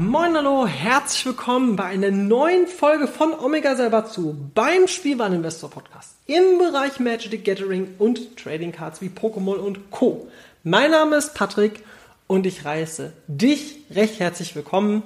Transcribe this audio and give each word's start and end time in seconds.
Moin 0.00 0.36
hallo, 0.36 0.64
herzlich 0.64 1.26
willkommen 1.26 1.74
bei 1.74 1.86
einer 1.86 2.12
neuen 2.12 2.68
Folge 2.68 3.08
von 3.08 3.34
Omega 3.34 3.74
selber 3.74 4.06
zu 4.06 4.48
beim 4.54 4.86
Spielwareninvestor 4.86 5.70
Podcast 5.70 6.14
im 6.26 6.58
Bereich 6.58 7.00
Magic 7.00 7.32
the 7.32 7.38
Gathering 7.38 7.96
und 7.98 8.36
Trading 8.36 8.70
Cards 8.70 9.00
wie 9.00 9.08
Pokémon 9.08 9.56
und 9.56 9.90
Co. 9.90 10.28
Mein 10.62 10.92
Name 10.92 11.16
ist 11.16 11.34
Patrick 11.34 11.82
und 12.28 12.46
ich 12.46 12.64
reiße 12.64 13.12
dich 13.26 13.78
recht 13.90 14.20
herzlich 14.20 14.54
willkommen. 14.54 15.02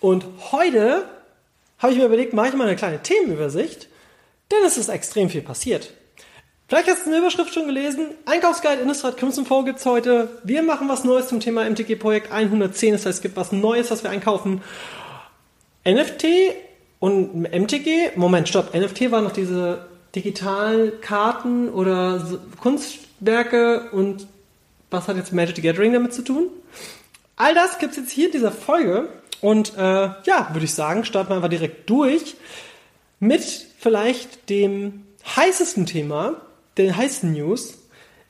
Und 0.00 0.24
heute 0.50 1.04
habe 1.78 1.92
ich 1.92 1.98
mir 1.98 2.06
überlegt, 2.06 2.32
mache 2.32 2.48
ich 2.48 2.54
mal 2.54 2.66
eine 2.66 2.76
kleine 2.76 3.02
Themenübersicht, 3.02 3.86
denn 4.50 4.64
es 4.64 4.78
ist 4.78 4.88
extrem 4.88 5.28
viel 5.28 5.42
passiert. 5.42 5.92
Vielleicht 6.72 6.88
hast 6.88 7.04
du 7.04 7.10
eine 7.10 7.18
Überschrift 7.18 7.52
schon 7.52 7.66
gelesen. 7.66 8.06
Einkaufsguide 8.24 8.80
Innistrad 8.80 9.18
Crimson 9.18 9.44
Four 9.44 9.66
gibt's 9.66 9.84
heute. 9.84 10.40
Wir 10.42 10.62
machen 10.62 10.88
was 10.88 11.04
Neues 11.04 11.28
zum 11.28 11.38
Thema 11.38 11.68
MTG 11.68 11.96
Projekt 11.96 12.32
110. 12.32 12.92
Das 12.92 13.04
heißt, 13.04 13.16
es 13.16 13.20
gibt 13.20 13.36
was 13.36 13.52
Neues, 13.52 13.90
was 13.90 14.02
wir 14.02 14.10
einkaufen. 14.10 14.62
NFT 15.86 16.24
und 16.98 17.42
MTG. 17.42 18.12
Moment, 18.16 18.48
stopp. 18.48 18.74
NFT 18.74 19.10
waren 19.10 19.24
noch 19.24 19.34
diese 19.34 19.84
digitalen 20.14 20.98
Karten 21.02 21.68
oder 21.68 22.26
Kunstwerke 22.58 23.90
und 23.90 24.26
was 24.90 25.08
hat 25.08 25.18
jetzt 25.18 25.34
Magic 25.34 25.56
the 25.56 25.60
Gathering 25.60 25.92
damit 25.92 26.14
zu 26.14 26.22
tun? 26.22 26.46
All 27.36 27.54
das 27.54 27.80
gibt's 27.80 27.98
jetzt 27.98 28.12
hier 28.12 28.28
in 28.28 28.32
dieser 28.32 28.50
Folge. 28.50 29.10
Und 29.42 29.76
äh, 29.76 29.82
ja, 29.82 30.48
würde 30.52 30.64
ich 30.64 30.72
sagen, 30.72 31.04
starten 31.04 31.32
wir 31.32 31.36
einfach 31.36 31.50
direkt 31.50 31.90
durch 31.90 32.34
mit 33.20 33.42
vielleicht 33.78 34.48
dem 34.48 35.02
heißesten 35.36 35.84
Thema, 35.84 36.40
den 36.78 36.96
heißen 36.96 37.32
News, 37.32 37.74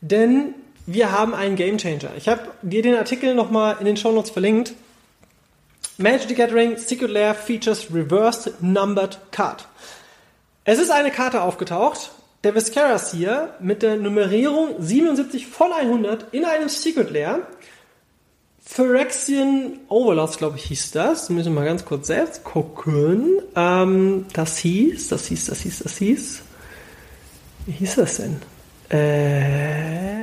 denn 0.01 0.55
wir 0.87 1.13
haben 1.13 1.35
einen 1.35 1.57
Gamechanger. 1.57 2.11
Ich 2.17 2.29
habe 2.29 2.49
dir 2.63 2.83
den 2.83 2.97
Artikel 2.97 3.35
nochmal 3.35 3.77
in 3.79 3.87
den 3.87 3.97
Show 3.97 4.13
Notes 4.13 4.31
verlinkt. 4.31 4.75
Magic 5.99 6.29
the 6.29 6.35
Gathering 6.35 6.77
Secret 6.77 7.11
Lair 7.11 7.35
features 7.35 7.93
Reversed 7.93 8.63
Numbered 8.63 9.19
Card. 9.31 9.69
Es 10.65 10.79
ist 10.79 10.91
eine 10.91 11.11
Karte 11.11 11.43
aufgetaucht, 11.43 12.13
der 12.45 12.55
Viscaras 12.55 13.13
hier 13.13 13.55
mit 13.61 13.83
der 13.83 13.97
Nummerierung 13.97 14.75
77 14.81 15.47
von 15.47 15.73
100 15.73 16.33
in 16.33 16.45
einem 16.45 16.69
Secret 16.69 17.11
Lair. 17.11 17.47
Phyrexian 18.65 19.81
Overlords, 19.89 20.39
glaube 20.39 20.57
ich, 20.57 20.65
hieß 20.65 20.93
das. 20.93 21.31
Müssen 21.31 21.53
wir 21.53 21.61
mal 21.61 21.67
ganz 21.67 21.85
kurz 21.85 22.07
selbst 22.07 22.43
gucken. 22.43 23.41
Ähm, 23.55 24.27
das 24.33 24.57
hieß, 24.59 25.09
das 25.09 25.27
hieß, 25.27 25.47
das 25.47 25.61
hieß, 25.61 25.79
das 25.81 25.97
hieß. 25.99 26.43
Wie 27.67 27.73
hieß 27.73 27.97
das 27.97 28.17
denn? 28.17 28.41
Äh, 28.91 30.23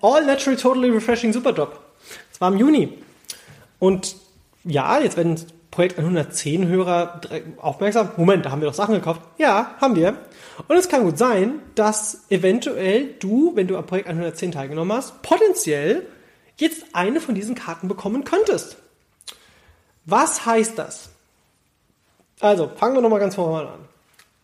All 0.00 0.24
Natural 0.24 0.56
Totally 0.56 0.90
Refreshing 0.90 1.32
Super 1.32 1.52
Drop. 1.52 1.80
Das 2.30 2.40
war 2.40 2.52
im 2.52 2.58
Juni. 2.58 2.98
Und 3.78 4.16
ja, 4.64 4.98
jetzt 5.00 5.16
werden 5.16 5.36
Projekt 5.70 5.98
110 5.98 6.68
Hörer 6.68 7.20
aufmerksam. 7.58 8.10
Moment, 8.16 8.46
da 8.46 8.50
haben 8.50 8.60
wir 8.62 8.68
doch 8.68 8.74
Sachen 8.74 8.94
gekauft. 8.94 9.20
Ja, 9.38 9.74
haben 9.80 9.94
wir. 9.96 10.16
Und 10.68 10.76
es 10.76 10.88
kann 10.88 11.02
gut 11.02 11.18
sein, 11.18 11.60
dass 11.74 12.24
eventuell 12.30 13.14
du, 13.20 13.54
wenn 13.54 13.66
du 13.66 13.76
am 13.76 13.84
Projekt 13.84 14.08
110 14.08 14.52
teilgenommen 14.52 14.96
hast, 14.96 15.20
potenziell 15.22 16.06
jetzt 16.56 16.84
eine 16.94 17.20
von 17.20 17.34
diesen 17.34 17.54
Karten 17.54 17.88
bekommen 17.88 18.24
könntest. 18.24 18.76
Was 20.06 20.46
heißt 20.46 20.78
das? 20.78 21.10
Also, 22.40 22.70
fangen 22.76 22.94
wir 22.94 23.02
nochmal 23.02 23.20
ganz 23.20 23.34
vorne 23.34 23.68
an. 23.68 23.80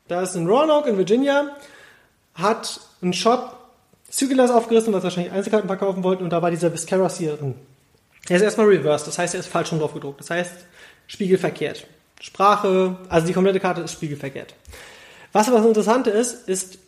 Da 0.09 0.21
ist 0.23 0.35
ein 0.35 0.47
Roanoke 0.47 0.91
in 0.91 0.99
Virginia, 0.99 1.57
hat 2.35 2.81
einen 3.01 3.13
Shop 3.13 3.59
Zügelers 4.09 4.51
aufgerissen, 4.51 4.93
weil 4.93 5.01
sie 5.01 5.05
wahrscheinlich 5.05 5.33
Einzelkarten 5.33 5.69
verkaufen 5.69 6.05
wollten 6.05 6.23
und 6.23 6.31
da 6.31 6.43
war 6.43 6.51
dieser 6.51 6.73
Viscera 6.73 7.09
hier 7.11 7.37
drin. 7.37 7.55
Er 8.29 8.37
ist 8.37 8.43
erstmal 8.43 8.67
reversed, 8.67 9.07
das 9.07 9.19
heißt, 9.19 9.35
er 9.35 9.41
ist 9.41 9.49
falsch 9.49 9.69
schon 9.69 9.79
drauf 9.79 9.95
gedruckt. 9.95 10.21
Das 10.21 10.31
heißt, 10.31 10.53
spiegelverkehrt. 11.07 11.87
Sprache, 12.21 12.97
also 13.09 13.27
die 13.27 13.33
komplette 13.33 13.59
Karte 13.59 13.81
ist 13.81 13.93
spiegelverkehrt. 13.93 14.55
Was 15.33 15.49
aber 15.49 15.59
das 15.59 15.67
Interessante 15.67 16.11
ist, 16.11 16.49
ist 16.49 16.79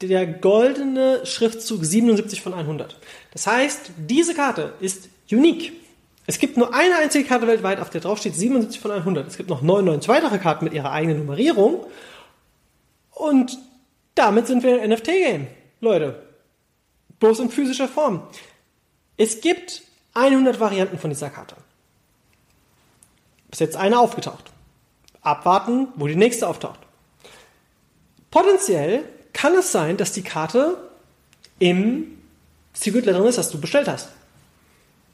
der 0.00 0.26
goldene 0.26 1.26
Schriftzug 1.26 1.84
77 1.84 2.40
von 2.40 2.54
100. 2.54 2.96
Das 3.32 3.46
heißt, 3.46 3.90
diese 3.96 4.34
Karte 4.34 4.72
ist 4.80 5.08
unique. 5.30 5.72
Es 6.26 6.38
gibt 6.38 6.56
nur 6.56 6.72
eine 6.74 6.96
einzige 6.96 7.24
Karte 7.24 7.46
weltweit, 7.46 7.80
auf 7.80 7.90
der 7.90 8.00
drauf 8.00 8.18
steht 8.18 8.34
77 8.34 8.80
von 8.80 8.92
100. 8.92 9.26
Es 9.26 9.36
gibt 9.36 9.50
noch 9.50 9.62
99 9.62 10.08
weitere 10.08 10.38
Karten 10.38 10.64
mit 10.64 10.72
ihrer 10.74 10.92
eigenen 10.92 11.18
Nummerierung. 11.18 11.84
Und 13.10 13.58
damit 14.14 14.46
sind 14.46 14.62
wir 14.62 14.80
ein 14.80 14.90
NFT-Game. 14.90 15.46
Leute, 15.80 16.22
bloß 17.18 17.40
in 17.40 17.50
physischer 17.50 17.88
Form. 17.88 18.22
Es 19.16 19.40
gibt 19.40 19.82
100 20.14 20.60
Varianten 20.60 20.98
von 20.98 21.10
dieser 21.10 21.30
Karte. 21.30 21.56
Bis 23.50 23.60
jetzt 23.60 23.76
eine 23.76 23.98
aufgetaucht. 23.98 24.50
Abwarten, 25.20 25.88
wo 25.96 26.06
die 26.06 26.16
nächste 26.16 26.48
auftaucht. 26.48 26.80
Potenziell 28.30 29.04
kann 29.32 29.54
es 29.54 29.72
sein, 29.72 29.96
dass 29.96 30.12
die 30.12 30.22
Karte 30.22 30.76
im 31.58 32.18
Secret 32.72 33.06
drin 33.06 33.24
ist, 33.24 33.38
das 33.38 33.50
du 33.50 33.60
bestellt 33.60 33.88
hast. 33.88 34.08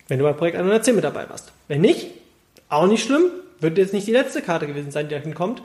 Wenn 0.06 0.19
du 0.19 0.25
bei 0.25 0.33
Projekt 0.33 0.56
110 0.56 0.95
mit 0.95 1.05
dabei 1.05 1.29
warst. 1.29 1.53
Wenn 1.67 1.81
nicht, 1.81 2.12
auch 2.69 2.87
nicht 2.87 3.05
schlimm, 3.05 3.31
wird 3.61 3.77
jetzt 3.77 3.93
nicht 3.93 4.06
die 4.06 4.12
letzte 4.12 4.41
Karte 4.41 4.67
gewesen 4.67 4.91
sein, 4.91 5.09
die 5.09 5.15
da 5.15 5.21
hinkommt. 5.21 5.62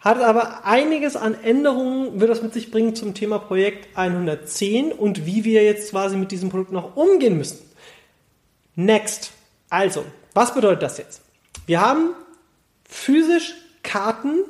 Hat 0.00 0.20
aber 0.20 0.64
einiges 0.64 1.16
an 1.16 1.34
Änderungen, 1.42 2.20
wird 2.20 2.30
das 2.30 2.42
mit 2.42 2.52
sich 2.52 2.70
bringen 2.70 2.94
zum 2.94 3.14
Thema 3.14 3.38
Projekt 3.38 3.96
110 3.96 4.92
und 4.92 5.26
wie 5.26 5.44
wir 5.44 5.64
jetzt 5.64 5.90
quasi 5.90 6.16
mit 6.16 6.30
diesem 6.30 6.50
Produkt 6.50 6.70
noch 6.70 6.96
umgehen 6.96 7.36
müssen. 7.36 7.58
Next. 8.76 9.32
Also, 9.70 10.04
was 10.34 10.54
bedeutet 10.54 10.82
das 10.82 10.98
jetzt? 10.98 11.22
Wir 11.66 11.80
haben 11.80 12.14
physisch 12.88 13.54
Karten, 13.82 14.44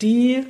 die 0.00 0.46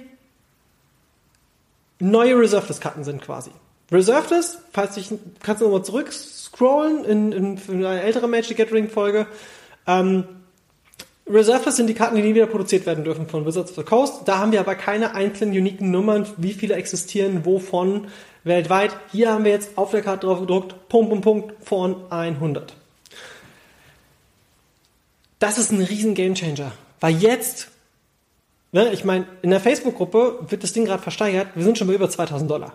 neue 1.99 2.39
Reserved-Karten 2.39 3.03
sind 3.03 3.23
quasi. 3.23 3.51
Reserved 3.91 4.59
falls 4.73 4.97
ich, 4.97 5.11
kannst 5.43 5.63
du 5.63 5.67
nochmal 5.67 5.85
zurück 5.85 6.13
scrollen 6.13 7.05
in, 7.05 7.33
in, 7.33 7.61
in 7.69 7.85
eine 7.85 8.03
ältere 8.03 8.29
Magic 8.29 8.57
Gathering 8.57 8.89
Folge. 8.89 9.27
Ähm, 9.87 10.25
Reserved 11.29 11.73
sind 11.73 11.89
die 11.89 11.95
Karten, 11.95 12.15
die 12.15 12.23
nie 12.23 12.35
wieder 12.35 12.47
produziert 12.47 12.87
werden 12.87 13.03
dürfen 13.03 13.29
von 13.29 13.45
Wizards 13.45 13.71
of 13.71 13.77
the 13.77 13.83
Coast. 13.83 14.23
Da 14.27 14.39
haben 14.39 14.53
wir 14.53 14.61
aber 14.61 14.77
keine 14.77 15.15
einzelnen 15.15 15.57
uniken 15.57 15.91
Nummern, 15.91 16.27
wie 16.37 16.53
viele 16.53 16.75
existieren, 16.75 17.45
wovon 17.45 18.07
weltweit. 18.45 18.97
Hier 19.11 19.33
haben 19.33 19.45
wir 19.45 19.51
jetzt 19.51 19.77
auf 19.77 19.91
der 19.91 20.03
Karte 20.03 20.27
drauf 20.27 20.41
gedruckt, 20.41 20.89
Punkt, 20.89 21.11
Punkt, 21.11 21.25
Punkt 21.25 21.55
von 21.65 21.97
100. 22.11 22.75
Das 25.41 25.59
ist 25.59 25.73
ein 25.73 25.83
riesen 25.83 26.15
Gamechanger, 26.15 26.71
weil 27.01 27.17
jetzt, 27.17 27.69
ne, 28.71 28.93
ich 28.93 29.05
meine, 29.05 29.27
in 29.43 29.51
der 29.51 29.61
Facebook-Gruppe 29.61 30.47
wird 30.49 30.63
das 30.63 30.73
Ding 30.73 30.85
gerade 30.85 31.03
versteigert, 31.03 31.49
wir 31.57 31.65
sind 31.65 31.77
schon 31.77 31.89
bei 31.89 31.95
über 31.95 32.09
2000 32.09 32.49
Dollar. 32.49 32.73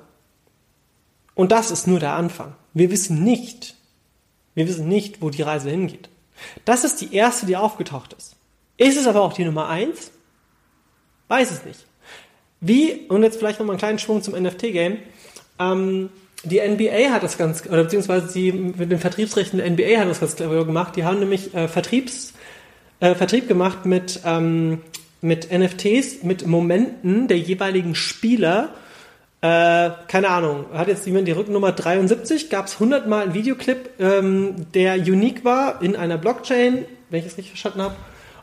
Und 1.36 1.54
das 1.54 1.72
ist 1.72 1.88
nur 1.88 2.02
der 2.02 2.14
Anfang. 2.14 2.54
Wir 2.74 2.92
wissen 2.92 3.24
nicht, 3.24 3.76
wir 4.56 4.68
wissen 4.68 4.90
nicht, 4.90 5.22
wo 5.22 5.30
die 5.30 5.42
Reise 5.42 5.70
hingeht. 5.70 6.10
Das 6.66 6.84
ist 6.84 7.00
die 7.00 7.16
erste, 7.16 7.46
die 7.46 7.56
aufgetaucht 7.56 8.14
ist. 8.14 8.36
Ist 8.82 8.98
es 8.98 9.06
aber 9.06 9.22
auch 9.22 9.34
die 9.34 9.46
Nummer 9.46 9.70
eins? 9.70 10.10
Weiß 11.28 11.52
es 11.52 11.64
nicht. 11.64 11.86
Wie, 12.62 13.06
und 13.10 13.22
jetzt 13.22 13.38
vielleicht 13.38 13.60
nochmal 13.60 13.76
einen 13.76 13.80
kleinen 13.80 14.00
Schwung 14.00 14.24
zum 14.24 14.34
NFT-Game, 14.34 14.98
ähm, 15.60 16.10
die 16.44 16.60
NBA 16.60 17.12
hat 17.12 17.22
das 17.22 17.38
ganz, 17.38 17.64
oder 17.68 17.84
beziehungsweise 17.84 18.34
die 18.34 18.52
mit 18.52 18.92
den 18.92 18.98
Vertriebsrechten 18.98 19.60
der 19.60 19.70
NBA 19.70 20.00
hat 20.00 20.10
das 20.10 20.20
ganz 20.20 20.36
clever 20.36 20.66
gemacht. 20.66 20.96
Die 20.96 21.04
haben 21.04 21.20
nämlich 21.20 21.54
äh, 21.54 21.68
Vertriebs, 21.68 22.34
äh, 23.02 23.14
Vertrieb 23.14 23.48
gemacht 23.48 23.86
mit, 23.86 24.22
ähm, 24.26 24.82
mit 25.22 25.52
NFTs, 25.52 26.24
mit 26.24 26.48
Momenten 26.48 27.28
der 27.28 27.38
jeweiligen 27.38 27.94
Spieler. 27.94 28.70
Äh, 29.42 29.92
keine 30.08 30.30
Ahnung, 30.30 30.66
hat 30.74 30.88
jetzt 30.88 31.06
jemand 31.06 31.28
die 31.28 31.34
Rückennummer 31.34 31.72
73, 31.72 32.50
gab 32.50 32.66
es 32.66 32.74
100 32.74 33.08
Mal 33.08 33.26
einen 33.26 33.36
Videoclip, 33.36 33.92
ähm, 34.00 34.72
der 34.74 34.96
unique 34.96 35.46
war 35.46 35.84
in 35.84 35.96
einer 35.96 36.18
Blockchain, 36.18 36.86
wenn 37.12 37.20
ich 37.20 37.28
es 37.28 37.38
richtig 37.38 37.50
verstanden 37.50 37.84
habe. 37.84 37.96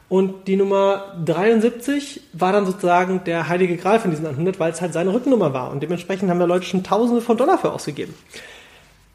Und 0.09 0.49
die 0.49 0.57
Nummer 0.57 1.17
73 1.25 2.23
war 2.33 2.53
dann 2.53 2.65
sozusagen 2.65 3.25
der 3.25 3.49
heilige 3.49 3.77
Gral 3.77 4.01
von 4.01 4.11
diesen 4.11 4.27
100, 4.27 4.59
weil 4.59 4.73
es 4.73 4.81
halt 4.81 4.95
seine 4.95 5.13
Rückennummer 5.13 5.53
war. 5.53 5.71
Und 5.71 5.83
dementsprechend 5.83 6.31
haben 6.31 6.39
da 6.39 6.47
Leute 6.47 6.65
schon 6.65 6.83
Tausende 6.83 7.21
von 7.21 7.37
Dollar 7.37 7.59
für 7.59 7.73
ausgegeben. 7.73 8.15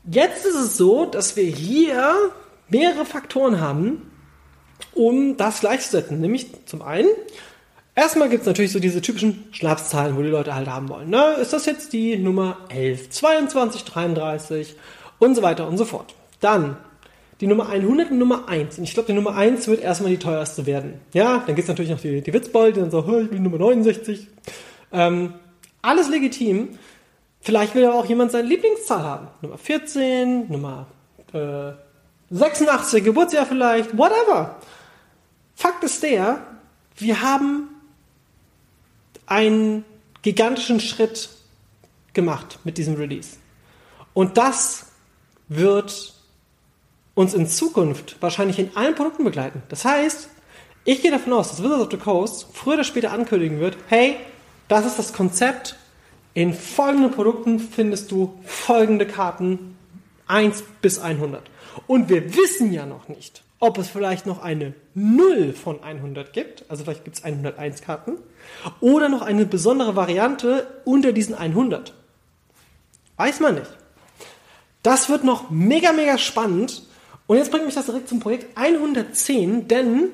Jetzt 0.05 0.45
ist 0.45 0.55
es 0.55 0.77
so, 0.77 1.05
dass 1.05 1.35
wir 1.35 1.45
hier 1.45 2.13
mehrere 2.69 3.05
Faktoren 3.05 3.59
haben, 3.59 4.11
um 4.93 5.35
das 5.37 5.61
gleichzusetzen. 5.61 6.19
Nämlich 6.19 6.47
zum 6.65 6.83
einen, 6.83 7.09
erstmal 7.95 8.29
gibt 8.29 8.41
es 8.41 8.47
natürlich 8.47 8.71
so 8.71 8.79
diese 8.79 9.01
typischen 9.01 9.45
Schnapszahlen, 9.51 10.15
wo 10.15 10.21
die 10.21 10.27
Leute 10.27 10.53
halt 10.53 10.67
haben 10.67 10.89
wollen. 10.89 11.09
Ne? 11.09 11.37
Ist 11.41 11.53
das 11.53 11.65
jetzt 11.65 11.93
die 11.93 12.17
Nummer 12.17 12.57
11, 12.69 13.09
22, 13.09 13.83
33 13.83 14.75
und 15.17 15.33
so 15.33 15.41
weiter 15.41 15.67
und 15.67 15.77
so 15.77 15.85
fort. 15.85 16.13
Dann 16.39 16.77
die 17.43 17.47
Nummer 17.47 17.67
100 17.67 18.09
und 18.09 18.19
Nummer 18.19 18.47
1. 18.47 18.77
Und 18.77 18.85
ich 18.85 18.93
glaube, 18.93 19.07
die 19.07 19.13
Nummer 19.13 19.35
1 19.35 19.67
wird 19.67 19.81
erstmal 19.81 20.11
die 20.11 20.17
teuerste 20.17 20.65
werden. 20.65 21.01
Ja, 21.11 21.39
dann 21.39 21.55
gibt 21.55 21.59
es 21.59 21.67
natürlich 21.67 21.91
noch 21.91 21.99
die, 21.99 22.21
die 22.21 22.33
Witzbold, 22.33 22.77
die 22.77 22.79
dann 22.79 22.89
so, 22.89 22.99
ich 22.99 23.31
will 23.31 23.39
Nummer 23.41 23.57
69. 23.57 24.29
Ähm, 24.93 25.33
alles 25.81 26.07
legitim. 26.07 26.79
Vielleicht 27.41 27.75
will 27.75 27.83
ja 27.83 27.91
auch 27.91 28.05
jemand 28.05 28.31
seine 28.31 28.47
Lieblingszahl 28.47 29.03
haben. 29.03 29.27
Nummer 29.41 29.57
14, 29.57 30.49
Nummer 30.49 30.87
äh, 31.33 31.73
86, 32.29 33.03
Geburtsjahr 33.03 33.45
vielleicht, 33.45 33.97
whatever. 33.97 34.55
Fakt 35.53 35.83
ist 35.83 36.01
der, 36.01 36.47
wir 36.95 37.21
haben 37.21 37.67
einen 39.25 39.83
gigantischen 40.21 40.79
Schritt 40.79 41.27
gemacht 42.13 42.59
mit 42.63 42.77
diesem 42.77 42.95
Release. 42.95 43.35
Und 44.13 44.37
das 44.37 44.85
wird 45.49 46.13
uns 47.15 47.33
in 47.33 47.47
Zukunft 47.47 48.17
wahrscheinlich 48.21 48.59
in 48.59 48.75
allen 48.75 48.95
Produkten 48.95 49.23
begleiten. 49.23 49.61
Das 49.69 49.85
heißt, 49.85 50.29
ich 50.85 51.01
gehe 51.01 51.11
davon 51.11 51.33
aus, 51.33 51.49
dass 51.49 51.63
Wizards 51.63 51.83
of 51.83 51.91
the 51.91 51.97
Coast 51.97 52.47
früher 52.53 52.73
oder 52.75 52.83
später 52.83 53.11
ankündigen 53.11 53.59
wird, 53.59 53.77
hey, 53.87 54.17
das 54.67 54.85
ist 54.85 54.99
das 54.99 55.13
Konzept, 55.13 55.77
in 56.33 56.53
folgenden 56.53 57.11
Produkten 57.11 57.59
findest 57.59 58.11
du 58.11 58.39
folgende 58.43 59.05
Karten 59.05 59.77
1 60.27 60.63
bis 60.81 60.99
100. 60.99 61.43
Und 61.85 62.09
wir 62.09 62.35
wissen 62.35 62.73
ja 62.73 62.85
noch 62.85 63.07
nicht, 63.07 63.43
ob 63.59 63.77
es 63.77 63.89
vielleicht 63.89 64.25
noch 64.25 64.41
eine 64.41 64.73
0 64.95 65.53
von 65.53 65.83
100 65.83 66.33
gibt, 66.33 66.65
also 66.69 66.83
vielleicht 66.83 67.05
gibt 67.05 67.17
es 67.17 67.23
101 67.23 67.81
Karten, 67.81 68.17
oder 68.79 69.09
noch 69.09 69.21
eine 69.21 69.45
besondere 69.45 69.95
Variante 69.95 70.67
unter 70.85 71.13
diesen 71.13 71.35
100. 71.35 71.93
Weiß 73.17 73.39
man 73.39 73.55
nicht. 73.55 73.69
Das 74.81 75.07
wird 75.09 75.23
noch 75.23 75.49
mega, 75.49 75.93
mega 75.93 76.17
spannend 76.17 76.83
und 77.27 77.37
jetzt 77.37 77.51
bringt 77.51 77.65
mich 77.65 77.75
das 77.75 77.85
direkt 77.85 78.09
zum 78.09 78.19
Projekt 78.19 78.57
110, 78.57 79.67
denn 79.67 80.09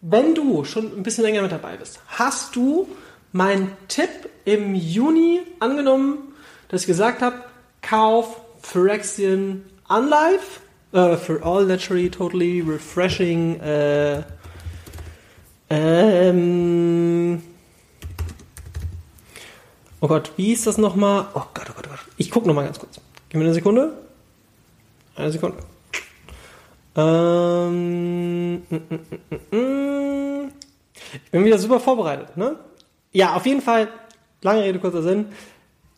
wenn 0.00 0.34
du 0.34 0.64
schon 0.64 0.86
ein 0.96 1.02
bisschen 1.02 1.24
länger 1.24 1.42
mit 1.42 1.52
dabei 1.52 1.76
bist, 1.76 2.00
hast 2.08 2.56
du 2.56 2.88
meinen 3.32 3.72
Tipp 3.88 4.28
im 4.44 4.74
Juni 4.74 5.40
angenommen, 5.60 6.34
dass 6.68 6.82
ich 6.82 6.86
gesagt 6.86 7.22
habe, 7.22 7.44
kauf 7.80 8.40
Phyrexian 8.62 9.64
Unlife 9.88 10.60
uh, 10.92 11.16
for 11.16 11.44
all 11.44 11.64
naturally 11.64 12.10
totally 12.10 12.60
refreshing 12.60 13.60
uh, 13.60 14.22
ähm, 15.70 17.42
Oh 20.00 20.08
Gott, 20.08 20.32
wie 20.36 20.52
ist 20.52 20.66
das 20.66 20.78
nochmal? 20.78 21.26
Oh 21.34 21.42
Gott, 21.54 21.66
oh 21.70 21.74
Gott, 21.76 21.84
oh 21.86 21.90
Gott. 21.90 22.00
Ich 22.16 22.32
gucke 22.32 22.48
nochmal 22.48 22.64
ganz 22.64 22.80
kurz. 22.80 23.00
Gib 23.28 23.38
mir 23.38 23.44
eine 23.44 23.54
Sekunde. 23.54 23.92
Eine 25.16 25.30
Sekunde. 25.32 25.58
Ähm, 26.94 28.54
mm, 28.56 28.76
mm, 29.50 29.56
mm, 29.56 30.52
ich 31.24 31.30
bin 31.30 31.44
wieder 31.44 31.58
super 31.58 31.80
vorbereitet, 31.80 32.36
ne? 32.36 32.56
Ja, 33.12 33.34
auf 33.34 33.46
jeden 33.46 33.62
Fall, 33.62 33.88
lange 34.42 34.62
Rede, 34.62 34.78
kurzer 34.78 35.02
Sinn. 35.02 35.26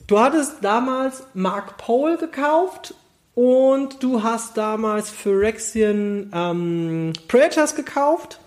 Du 0.06 0.18
hattest 0.18 0.56
damals 0.62 1.24
Mark 1.34 1.76
Pole 1.78 2.18
gekauft 2.18 2.94
Und 3.34 4.00
du 4.02 4.22
hast 4.22 4.56
damals 4.56 5.10
Phyrexian 5.10 6.30
ähm, 6.32 7.12
Predators 7.26 7.74
gekauft. 7.74 8.38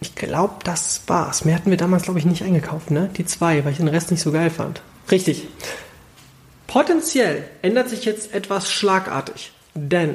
Ich 0.00 0.14
glaube, 0.14 0.54
das 0.64 1.02
war's. 1.08 1.44
Mehr 1.44 1.56
hatten 1.56 1.70
wir 1.70 1.76
damals, 1.76 2.04
glaube 2.04 2.20
ich, 2.20 2.24
nicht 2.24 2.42
eingekauft, 2.42 2.90
ne? 2.90 3.10
Die 3.16 3.26
zwei, 3.26 3.64
weil 3.64 3.72
ich 3.72 3.78
den 3.78 3.88
Rest 3.88 4.10
nicht 4.10 4.22
so 4.22 4.32
geil 4.32 4.48
fand. 4.48 4.80
Richtig. 5.10 5.48
Potenziell 6.68 7.50
ändert 7.62 7.88
sich 7.88 8.04
jetzt 8.04 8.32
etwas 8.32 8.70
schlagartig. 8.70 9.50
Denn 9.74 10.14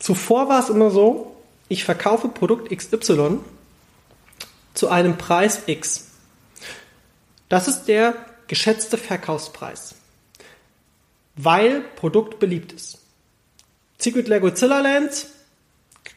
zuvor 0.00 0.48
war 0.48 0.58
es 0.58 0.68
immer 0.68 0.90
so, 0.90 1.36
ich 1.68 1.84
verkaufe 1.84 2.28
Produkt 2.28 2.76
XY 2.76 3.38
zu 4.74 4.88
einem 4.88 5.16
Preis 5.16 5.62
X. 5.66 6.08
Das 7.48 7.68
ist 7.68 7.84
der 7.84 8.14
geschätzte 8.48 8.98
Verkaufspreis 8.98 9.94
weil 11.36 11.80
Produkt 11.80 12.38
beliebt 12.38 12.72
ist. 12.72 12.98
Secret 13.98 14.28
Lego 14.28 14.50
Zilla 14.50 14.80
Lands 14.80 15.32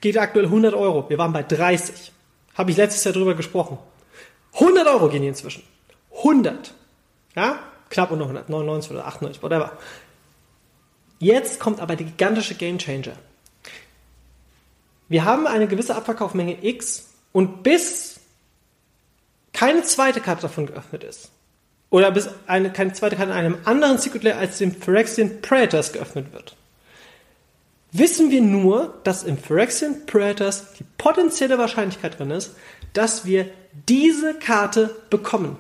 geht 0.02 0.18
aktuell 0.18 0.46
100 0.46 0.74
Euro. 0.74 1.10
Wir 1.10 1.18
waren 1.18 1.34
bei 1.34 1.44
30. 1.44 2.12
Habe 2.56 2.72
ich 2.72 2.78
letztes 2.78 3.04
Jahr 3.04 3.14
drüber 3.14 3.36
gesprochen. 3.36 3.78
100 4.54 4.88
Euro 4.88 5.10
gehen 5.10 5.22
die 5.22 5.28
inzwischen. 5.28 5.64
100. 6.18 6.74
Ja? 7.36 7.60
Knapp 7.96 8.12
unter 8.12 8.26
199 8.26 8.92
oder 8.92 9.08
98, 9.08 9.42
whatever. 9.42 9.72
Jetzt 11.20 11.62
kommt 11.62 11.80
aber 11.80 11.96
die 11.96 12.06
gigantische 12.06 12.56
Game 12.56 12.78
Changer. 12.78 13.14
Wir 15.08 15.24
haben 15.24 15.48
eine 15.48 15.68
gewisse 15.68 15.96
Abverkaufmenge 15.96 16.58
X 16.62 17.10
und 17.32 17.64
bis 17.64 18.20
keine 19.54 19.84
zweite 19.84 20.20
Karte 20.20 20.42
davon 20.42 20.66
geöffnet 20.66 21.06
ist, 21.06 21.32
oder 21.90 22.12
bis 22.12 22.28
eine, 22.48 22.74
keine 22.74 22.92
zweite 22.92 23.16
Karte 23.16 23.32
in 23.32 23.38
einem 23.38 23.58
anderen 23.64 23.98
Secret 23.98 24.24
Layer 24.24 24.40
als 24.40 24.58
dem 24.58 24.74
Phyrexian 24.74 25.42
Predators 25.42 25.94
geöffnet 25.94 26.34
wird. 26.34 26.58
Wissen 27.94 28.30
wir 28.30 28.42
nur, 28.42 28.94
dass 29.06 29.24
im 29.24 29.38
Phyrexian 29.38 30.06
Predators 30.06 30.74
die 30.74 30.86
potenzielle 30.98 31.58
Wahrscheinlichkeit 31.58 32.20
drin 32.20 32.32
ist, 32.32 32.58
dass 32.92 33.24
wir 33.24 33.50
diese 33.88 34.34
Karte 34.34 34.94
bekommen. 35.10 35.56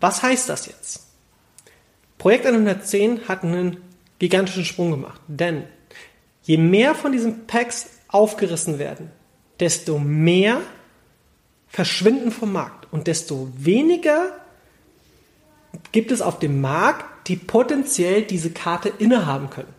Was 0.00 0.22
heißt 0.22 0.48
das 0.48 0.66
jetzt? 0.66 1.06
Projekt 2.18 2.46
110 2.46 3.28
hat 3.28 3.44
einen 3.44 3.78
gigantischen 4.18 4.64
Sprung 4.64 4.90
gemacht, 4.90 5.20
denn 5.26 5.64
je 6.42 6.56
mehr 6.56 6.94
von 6.94 7.12
diesen 7.12 7.46
Packs 7.46 7.86
aufgerissen 8.08 8.78
werden, 8.78 9.10
desto 9.60 9.98
mehr 9.98 10.60
verschwinden 11.68 12.30
vom 12.30 12.52
Markt 12.52 12.92
und 12.92 13.06
desto 13.06 13.48
weniger 13.56 14.32
gibt 15.92 16.10
es 16.10 16.20
auf 16.20 16.38
dem 16.38 16.60
Markt, 16.60 17.28
die 17.28 17.36
potenziell 17.36 18.22
diese 18.22 18.50
Karte 18.50 18.92
innehaben 18.98 19.50
können. 19.50 19.72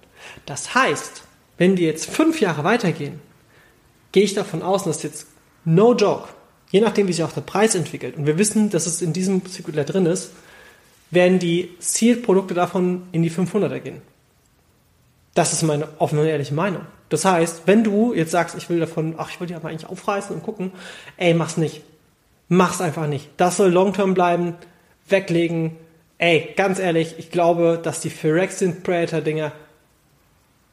Das 0.46 0.74
heißt, 0.74 1.24
wenn 1.58 1.78
wir 1.78 1.88
jetzt 1.88 2.10
fünf 2.10 2.40
Jahre 2.40 2.64
weitergehen, 2.64 3.20
gehe 4.12 4.24
ich 4.24 4.34
davon 4.34 4.62
aus, 4.62 4.84
dass 4.84 5.04
jetzt 5.04 5.28
no 5.66 5.94
joke, 5.94 6.30
je 6.72 6.82
nachdem 6.82 7.08
wie 7.08 7.14
sich 7.14 7.24
auch 7.24 7.32
der 7.32 7.42
Preis 7.42 7.76
entwickelt, 7.76 8.18
und 8.18 8.26
wir 8.26 8.38
wissen, 8.38 8.70
dass 8.70 8.88
es 8.88 9.02
in 9.02 9.14
diesem 9.14 9.46
Zirkulär 9.46 9.84
drin 9.84 10.06
ist, 10.06 10.32
werden 11.12 11.40
die 11.40 11.70
Sealed-Produkte 11.80 12.54
davon 12.54 13.04
in 13.12 13.22
die 13.22 13.32
500er 13.32 13.80
gehen. 13.80 14.02
Das 15.34 15.54
ist 15.54 15.62
meine 15.64 15.88
offene 16.00 16.22
und 16.22 16.28
ehrliche 16.28 16.54
Meinung. 16.54 16.86
Das 17.10 17.26
heißt, 17.26 17.64
wenn 17.66 17.84
du 17.84 18.14
jetzt 18.14 18.32
sagst, 18.32 18.56
ich 18.56 18.70
will 18.70 18.80
davon, 18.80 19.16
ach, 19.18 19.30
ich 19.30 19.40
will 19.40 19.48
die 19.48 19.56
aber 19.56 19.70
eigentlich 19.70 19.90
aufreißen 19.90 20.34
und 20.34 20.44
gucken, 20.44 20.72
ey, 21.18 21.34
mach's 21.34 21.58
nicht. 21.58 21.82
Mach's 22.48 22.82
einfach 22.82 23.08
nicht. 23.08 23.30
Das 23.38 23.58
soll 23.58 23.72
long-term 23.72 24.14
bleiben, 24.14 24.56
weglegen. 25.08 25.76
Ey, 26.18 26.54
ganz 26.56 26.80
ehrlich, 26.80 27.16
ich 27.18 27.32
glaube, 27.32 27.80
dass 27.82 28.00
die 28.00 28.10
Phyrexian 28.10 28.82
Predator 28.84 29.22
Dinger 29.22 29.52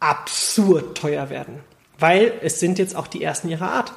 absurd 0.00 0.96
teuer 0.96 1.30
werden. 1.30 1.60
Weil 1.98 2.32
es 2.42 2.60
sind 2.60 2.78
jetzt 2.78 2.94
auch 2.94 3.08
die 3.08 3.22
ersten 3.22 3.48
ihrer 3.48 3.70
Art. 3.70 3.92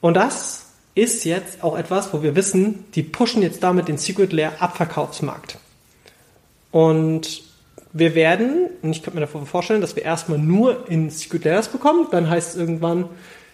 Und 0.00 0.14
das 0.14 0.67
ist 0.98 1.24
jetzt 1.24 1.62
auch 1.62 1.78
etwas, 1.78 2.12
wo 2.12 2.22
wir 2.22 2.34
wissen, 2.34 2.84
die 2.94 3.02
pushen 3.02 3.42
jetzt 3.42 3.62
damit 3.62 3.88
den 3.88 3.98
Secret 3.98 4.32
Lair 4.32 4.60
Abverkaufsmarkt. 4.60 5.58
Und 6.70 7.42
wir 7.92 8.14
werden, 8.14 8.70
und 8.82 8.90
ich 8.90 9.02
könnte 9.02 9.16
mir 9.16 9.22
davor 9.22 9.46
vorstellen, 9.46 9.80
dass 9.80 9.96
wir 9.96 10.04
erstmal 10.04 10.38
nur 10.38 10.88
in 10.88 11.10
Secret 11.10 11.44
Layers 11.44 11.68
bekommen, 11.68 12.08
dann 12.10 12.28
heißt 12.28 12.50
es 12.50 12.56
irgendwann, 12.56 13.08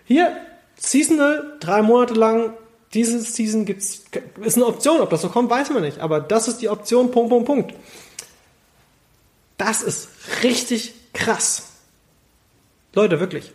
hier, 0.04 0.36
Seasonal, 0.76 1.56
drei 1.60 1.82
Monate 1.82 2.14
lang, 2.14 2.54
diese 2.94 3.20
Season 3.20 3.64
gibt's, 3.64 4.04
ist 4.42 4.56
eine 4.56 4.66
Option, 4.66 5.00
ob 5.00 5.10
das 5.10 5.22
so 5.22 5.28
kommt, 5.28 5.50
weiß 5.50 5.70
man 5.70 5.82
nicht, 5.82 5.98
aber 6.00 6.20
das 6.20 6.48
ist 6.48 6.58
die 6.58 6.68
Option, 6.68 7.10
Punkt, 7.10 7.30
Punkt, 7.30 7.46
Punkt. 7.46 7.74
Das 9.56 9.82
ist 9.82 10.08
richtig 10.42 10.94
krass. 11.12 11.70
Leute, 12.92 13.20
wirklich. 13.20 13.52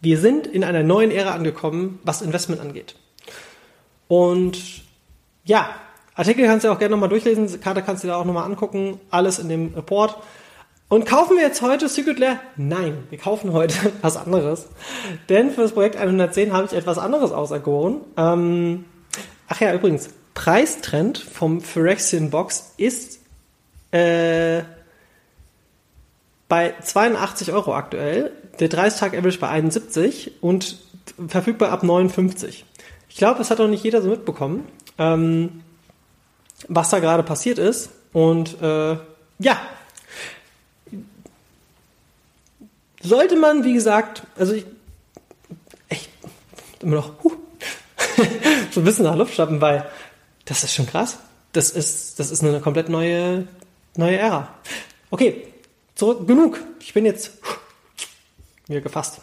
Wir 0.00 0.18
sind 0.18 0.46
in 0.46 0.64
einer 0.64 0.82
neuen 0.82 1.10
Ära 1.10 1.32
angekommen, 1.32 1.98
was 2.04 2.22
Investment 2.22 2.60
angeht. 2.60 2.94
Und 4.08 4.82
ja, 5.44 5.70
Artikel 6.14 6.46
kannst 6.46 6.64
du 6.64 6.70
auch 6.70 6.78
gerne 6.78 6.92
nochmal 6.92 7.08
durchlesen, 7.08 7.60
Karte 7.60 7.82
kannst 7.82 8.02
du 8.02 8.08
dir 8.08 8.16
auch 8.16 8.24
nochmal 8.24 8.44
angucken, 8.44 9.00
alles 9.10 9.38
in 9.38 9.48
dem 9.48 9.74
Report. 9.74 10.16
Und 10.88 11.06
kaufen 11.06 11.36
wir 11.36 11.44
jetzt 11.44 11.62
heute 11.62 11.88
Secret 11.88 12.18
Lair? 12.18 12.40
Nein, 12.56 13.04
wir 13.10 13.18
kaufen 13.18 13.52
heute 13.52 13.74
was 14.02 14.16
anderes. 14.16 14.68
Denn 15.28 15.50
für 15.50 15.62
das 15.62 15.72
Projekt 15.72 15.96
110 15.96 16.52
habe 16.52 16.66
ich 16.66 16.72
etwas 16.72 16.98
anderes 16.98 17.30
auserkoren. 17.30 18.00
Ähm, 18.16 18.86
ach 19.48 19.60
ja, 19.60 19.72
übrigens, 19.72 20.10
Preistrend 20.34 21.18
vom 21.18 21.60
Phyrexian 21.60 22.30
Box 22.30 22.74
ist 22.76 23.20
äh, 23.92 24.62
bei 26.48 26.74
82 26.82 27.52
Euro 27.52 27.74
aktuell, 27.74 28.32
der 28.60 28.70
30-Tag-Average 28.70 29.38
bei 29.38 29.48
71 29.48 30.32
und 30.40 30.78
verfügbar 31.26 31.70
ab 31.70 31.82
59. 31.82 32.64
Ich 33.08 33.16
glaube, 33.16 33.38
das 33.38 33.50
hat 33.50 33.58
noch 33.58 33.68
nicht 33.68 33.82
jeder 33.82 34.02
so 34.02 34.08
mitbekommen. 34.08 34.66
Ähm, 34.98 35.62
was 36.68 36.90
da 36.90 36.98
gerade 36.98 37.22
passiert 37.22 37.58
ist. 37.58 37.90
Und 38.12 38.60
äh, 38.60 38.96
ja, 39.38 39.60
sollte 43.02 43.36
man, 43.36 43.64
wie 43.64 43.72
gesagt, 43.72 44.22
also 44.36 44.52
ich, 44.52 44.66
echt, 45.88 46.10
immer 46.80 46.96
noch 46.96 47.12
huh, 47.22 47.32
so 48.72 48.80
ein 48.80 48.84
bisschen 48.84 49.04
nach 49.04 49.16
Luft 49.16 49.34
schnappen, 49.34 49.60
weil 49.60 49.88
das 50.44 50.64
ist 50.64 50.74
schon 50.74 50.86
krass. 50.86 51.18
Das 51.52 51.70
ist, 51.70 52.18
das 52.18 52.30
ist 52.30 52.44
eine 52.44 52.60
komplett 52.60 52.88
neue, 52.88 53.46
neue 53.96 54.18
Ära. 54.18 54.54
Okay, 55.10 55.48
zurück, 55.94 56.26
genug. 56.26 56.60
Ich 56.80 56.92
bin 56.92 57.06
jetzt 57.06 57.38
wieder 58.70 58.80
gefasst. 58.80 59.20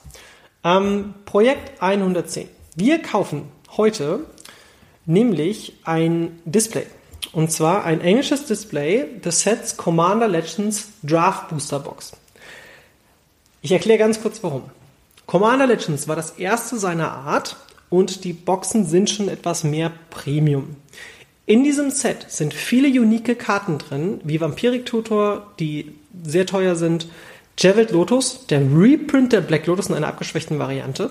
Ähm, 0.63 1.15
Projekt 1.25 1.81
110. 1.81 2.49
Wir 2.75 3.01
kaufen 3.01 3.43
heute 3.75 4.25
nämlich 5.05 5.73
ein 5.83 6.39
Display. 6.45 6.85
Und 7.31 7.51
zwar 7.51 7.83
ein 7.83 8.01
englisches 8.01 8.45
Display 8.45 9.19
des 9.23 9.41
Sets 9.41 9.77
Commander 9.77 10.27
Legends 10.27 10.89
Draft 11.03 11.49
Booster 11.49 11.79
Box. 11.79 12.13
Ich 13.61 13.71
erkläre 13.71 13.99
ganz 13.99 14.21
kurz 14.21 14.43
warum. 14.43 14.63
Commander 15.25 15.67
Legends 15.67 16.07
war 16.07 16.15
das 16.15 16.31
erste 16.31 16.77
seiner 16.77 17.11
Art 17.11 17.57
und 17.89 18.23
die 18.23 18.33
Boxen 18.33 18.85
sind 18.85 19.09
schon 19.09 19.29
etwas 19.29 19.63
mehr 19.63 19.91
Premium. 20.09 20.75
In 21.45 21.63
diesem 21.63 21.89
Set 21.91 22.25
sind 22.29 22.53
viele 22.53 22.87
unique 22.87 23.39
Karten 23.39 23.77
drin, 23.77 24.19
wie 24.23 24.41
Vampiric 24.41 24.85
Tutor, 24.85 25.47
die 25.59 25.95
sehr 26.23 26.45
teuer 26.45 26.75
sind, 26.75 27.07
Javeled 27.59 27.89
Lotus, 27.91 28.45
der 28.45 28.61
Reprint 28.61 29.33
der 29.33 29.41
Black 29.41 29.65
Lotus 29.65 29.87
in 29.87 29.95
einer 29.95 30.07
abgeschwächten 30.07 30.59
Variante, 30.59 31.09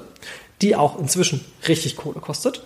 die 0.62 0.76
auch 0.76 0.98
inzwischen 0.98 1.44
richtig 1.66 1.96
Kohle 1.96 2.20
kostet. 2.20 2.62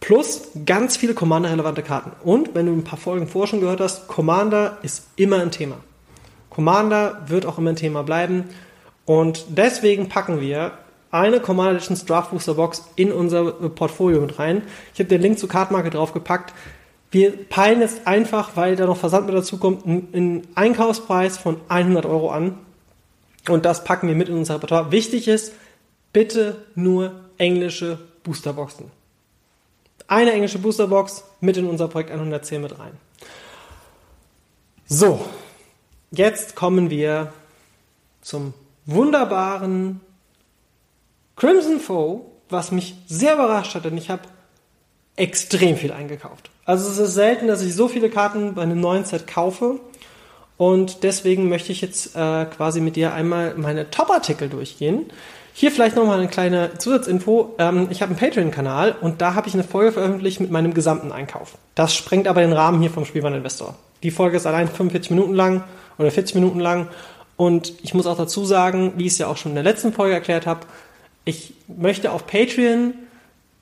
Plus 0.00 0.48
ganz 0.66 0.96
viele 0.96 1.14
Commander-relevante 1.14 1.82
Karten. 1.82 2.10
Und 2.24 2.56
wenn 2.56 2.66
du 2.66 2.72
ein 2.72 2.82
paar 2.82 2.98
Folgen 2.98 3.28
vorher 3.28 3.46
schon 3.46 3.60
gehört 3.60 3.80
hast, 3.80 4.08
Commander 4.08 4.78
ist 4.82 5.06
immer 5.14 5.40
ein 5.40 5.52
Thema. 5.52 5.76
Commander 6.50 7.22
wird 7.28 7.46
auch 7.46 7.58
immer 7.58 7.70
ein 7.70 7.76
Thema 7.76 8.02
bleiben. 8.02 8.46
Und 9.06 9.44
deswegen 9.50 10.08
packen 10.08 10.40
wir 10.40 10.72
eine 11.12 11.38
Commander 11.38 11.74
Legends 11.74 12.04
Draft 12.04 12.32
Booster 12.32 12.54
Box 12.54 12.84
in 12.96 13.12
unser 13.12 13.52
Portfolio 13.52 14.20
mit 14.20 14.40
rein. 14.40 14.62
Ich 14.94 14.98
habe 14.98 15.08
den 15.08 15.22
Link 15.22 15.38
zur 15.38 15.48
Kartmarke 15.48 15.90
draufgepackt. 15.90 16.52
Wir 17.12 17.30
peilen 17.48 17.82
jetzt 17.82 18.06
einfach, 18.08 18.56
weil 18.56 18.74
da 18.74 18.86
noch 18.86 18.96
Versand 18.96 19.26
mit 19.26 19.36
dazu 19.36 19.58
kommt, 19.58 19.86
einen 19.86 20.48
Einkaufspreis 20.56 21.38
von 21.38 21.60
100 21.68 22.04
Euro 22.06 22.30
an. 22.30 22.58
Und 23.48 23.64
das 23.64 23.84
packen 23.84 24.08
wir 24.08 24.14
mit 24.14 24.28
in 24.28 24.36
unser 24.36 24.54
Repertoire. 24.54 24.92
Wichtig 24.92 25.28
ist, 25.28 25.52
bitte 26.12 26.64
nur 26.74 27.12
englische 27.38 27.98
Boosterboxen 28.22 28.90
eine 30.12 30.32
englische 30.32 30.58
Boosterbox 30.58 31.24
mit 31.40 31.56
in 31.56 31.66
unser 31.66 31.88
Projekt 31.88 32.10
110 32.10 32.60
mit 32.60 32.78
rein. 32.78 32.92
So, 34.86 35.24
jetzt 36.10 36.54
kommen 36.54 36.90
wir 36.90 37.32
zum 38.20 38.52
wunderbaren 38.84 40.00
Crimson 41.36 41.80
Foe, 41.80 42.26
was 42.50 42.72
mich 42.72 42.94
sehr 43.06 43.34
überrascht 43.34 43.74
hat, 43.74 43.86
denn 43.86 43.96
ich 43.96 44.10
habe 44.10 44.22
extrem 45.16 45.76
viel 45.76 45.92
eingekauft. 45.92 46.50
Also 46.66 46.90
es 46.90 46.98
ist 46.98 47.14
selten, 47.14 47.46
dass 47.46 47.62
ich 47.62 47.74
so 47.74 47.88
viele 47.88 48.10
Karten 48.10 48.54
bei 48.54 48.62
einem 48.62 48.80
neuen 48.80 49.06
Set 49.06 49.26
kaufe 49.26 49.80
Und 50.56 51.02
deswegen 51.02 51.48
möchte 51.48 51.72
ich 51.72 51.80
jetzt 51.80 52.14
äh, 52.14 52.44
quasi 52.46 52.80
mit 52.80 52.96
dir 52.96 53.14
einmal 53.14 53.54
meine 53.56 53.90
Top-Artikel 53.90 54.48
durchgehen. 54.48 55.06
Hier 55.54 55.70
vielleicht 55.70 55.96
nochmal 55.96 56.18
eine 56.18 56.28
kleine 56.28 56.78
Zusatzinfo. 56.78 57.54
Ähm, 57.58 57.88
ich 57.90 58.00
habe 58.00 58.10
einen 58.10 58.18
Patreon-Kanal 58.18 58.96
und 59.00 59.20
da 59.20 59.34
habe 59.34 59.48
ich 59.48 59.54
eine 59.54 59.64
Folge 59.64 59.92
veröffentlicht 59.92 60.40
mit 60.40 60.50
meinem 60.50 60.72
gesamten 60.72 61.12
Einkauf. 61.12 61.58
Das 61.74 61.94
sprengt 61.94 62.26
aber 62.26 62.40
den 62.40 62.52
Rahmen 62.52 62.80
hier 62.80 62.90
vom 62.90 63.04
Spielwareninvestor. 63.04 63.74
Die 64.02 64.10
Folge 64.10 64.36
ist 64.36 64.46
allein 64.46 64.68
45 64.68 65.10
Minuten 65.10 65.34
lang 65.34 65.64
oder 65.98 66.10
40 66.10 66.34
Minuten 66.36 66.60
lang. 66.60 66.88
Und 67.36 67.74
ich 67.82 67.94
muss 67.94 68.06
auch 68.06 68.16
dazu 68.16 68.44
sagen, 68.44 68.94
wie 68.96 69.06
ich 69.06 69.12
es 69.12 69.18
ja 69.18 69.26
auch 69.26 69.36
schon 69.36 69.52
in 69.52 69.56
der 69.56 69.64
letzten 69.64 69.92
Folge 69.92 70.14
erklärt 70.14 70.46
habe, 70.46 70.60
ich 71.24 71.54
möchte 71.68 72.12
auf 72.12 72.26
Patreon 72.26 72.94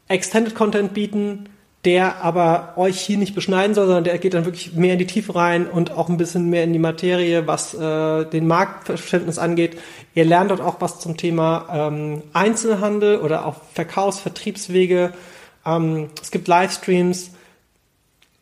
Extended 0.08 0.54
Content 0.54 0.94
bieten, 0.94 1.49
der 1.84 2.22
aber 2.22 2.74
euch 2.76 3.00
hier 3.00 3.16
nicht 3.16 3.34
beschneiden 3.34 3.74
soll, 3.74 3.86
sondern 3.86 4.04
der 4.04 4.18
geht 4.18 4.34
dann 4.34 4.44
wirklich 4.44 4.74
mehr 4.74 4.92
in 4.92 4.98
die 4.98 5.06
Tiefe 5.06 5.34
rein 5.34 5.66
und 5.66 5.92
auch 5.92 6.10
ein 6.10 6.18
bisschen 6.18 6.50
mehr 6.50 6.64
in 6.64 6.74
die 6.74 6.78
Materie, 6.78 7.46
was 7.46 7.72
äh, 7.72 8.26
den 8.26 8.46
Marktverständnis 8.46 9.38
angeht. 9.38 9.78
Ihr 10.14 10.26
lernt 10.26 10.50
dort 10.50 10.60
auch 10.60 10.80
was 10.80 11.00
zum 11.00 11.16
Thema 11.16 11.68
ähm, 11.72 12.22
Einzelhandel 12.34 13.18
oder 13.18 13.46
auch 13.46 13.56
Verkaufs-, 13.72 14.20
Vertriebswege. 14.20 15.14
Ähm, 15.64 16.10
es 16.20 16.30
gibt 16.30 16.48
Livestreams. 16.48 17.30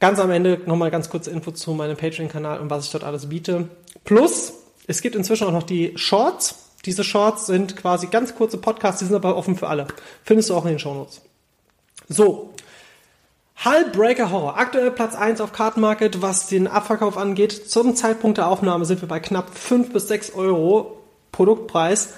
Ganz 0.00 0.18
am 0.18 0.30
Ende 0.30 0.60
nochmal 0.66 0.90
ganz 0.90 1.08
kurze 1.08 1.30
Info 1.30 1.50
zu 1.52 1.72
meinem 1.72 1.96
Patreon-Kanal 1.96 2.60
und 2.60 2.70
was 2.70 2.86
ich 2.86 2.92
dort 2.92 3.04
alles 3.04 3.28
biete. 3.28 3.68
Plus, 4.04 4.52
es 4.88 5.02
gibt 5.02 5.14
inzwischen 5.14 5.46
auch 5.46 5.52
noch 5.52 5.64
die 5.64 5.92
Shorts. 5.96 6.70
Diese 6.84 7.04
Shorts 7.04 7.46
sind 7.46 7.76
quasi 7.76 8.06
ganz 8.06 8.34
kurze 8.34 8.58
Podcasts, 8.58 9.00
die 9.00 9.06
sind 9.06 9.16
aber 9.16 9.36
offen 9.36 9.56
für 9.56 9.68
alle. 9.68 9.86
Findest 10.24 10.50
du 10.50 10.54
auch 10.54 10.64
in 10.64 10.70
den 10.70 10.78
Shownotes. 10.78 11.20
So, 12.08 12.54
Hullbreaker 13.64 14.30
Horror. 14.30 14.56
Aktuell 14.56 14.92
Platz 14.92 15.16
1 15.16 15.40
auf 15.40 15.52
Kartenmarket, 15.52 16.22
was 16.22 16.46
den 16.46 16.68
Abverkauf 16.68 17.16
angeht. 17.16 17.68
Zum 17.68 17.96
Zeitpunkt 17.96 18.38
der 18.38 18.46
Aufnahme 18.46 18.84
sind 18.84 19.00
wir 19.00 19.08
bei 19.08 19.18
knapp 19.18 19.56
5 19.56 19.92
bis 19.92 20.06
6 20.06 20.34
Euro 20.34 21.02
Produktpreis. 21.32 22.10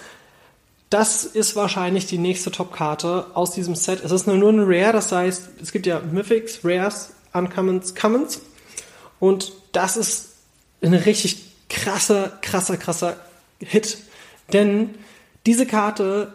Das 0.91 1.25
ist 1.25 1.57
wahrscheinlich 1.57 2.05
die 2.07 2.19
nächste 2.19 2.51
Top-Karte 2.51 3.29
aus 3.33 3.53
diesem 3.53 3.75
Set. 3.75 4.05
Es 4.05 4.11
ist 4.11 4.27
nur 4.27 4.37
eine 4.37 4.67
Rare, 4.67 4.93
das 4.93 5.13
heißt, 5.13 5.49
es 5.63 5.73
gibt 5.73 5.87
ja 5.87 6.01
Mythics, 6.01 6.61
Rares, 6.63 7.15
Uncommons, 7.33 7.95
Commons. 7.95 8.43
Und 9.19 9.53
das 9.73 9.97
ist 9.97 10.31
ein 10.83 10.93
richtig 10.93 11.45
krasser, 11.71 12.33
krasser, 12.43 12.77
krasser 12.77 13.17
Hit. 13.61 13.99
Denn 14.53 14.95
diese 15.47 15.65
Karte 15.65 16.35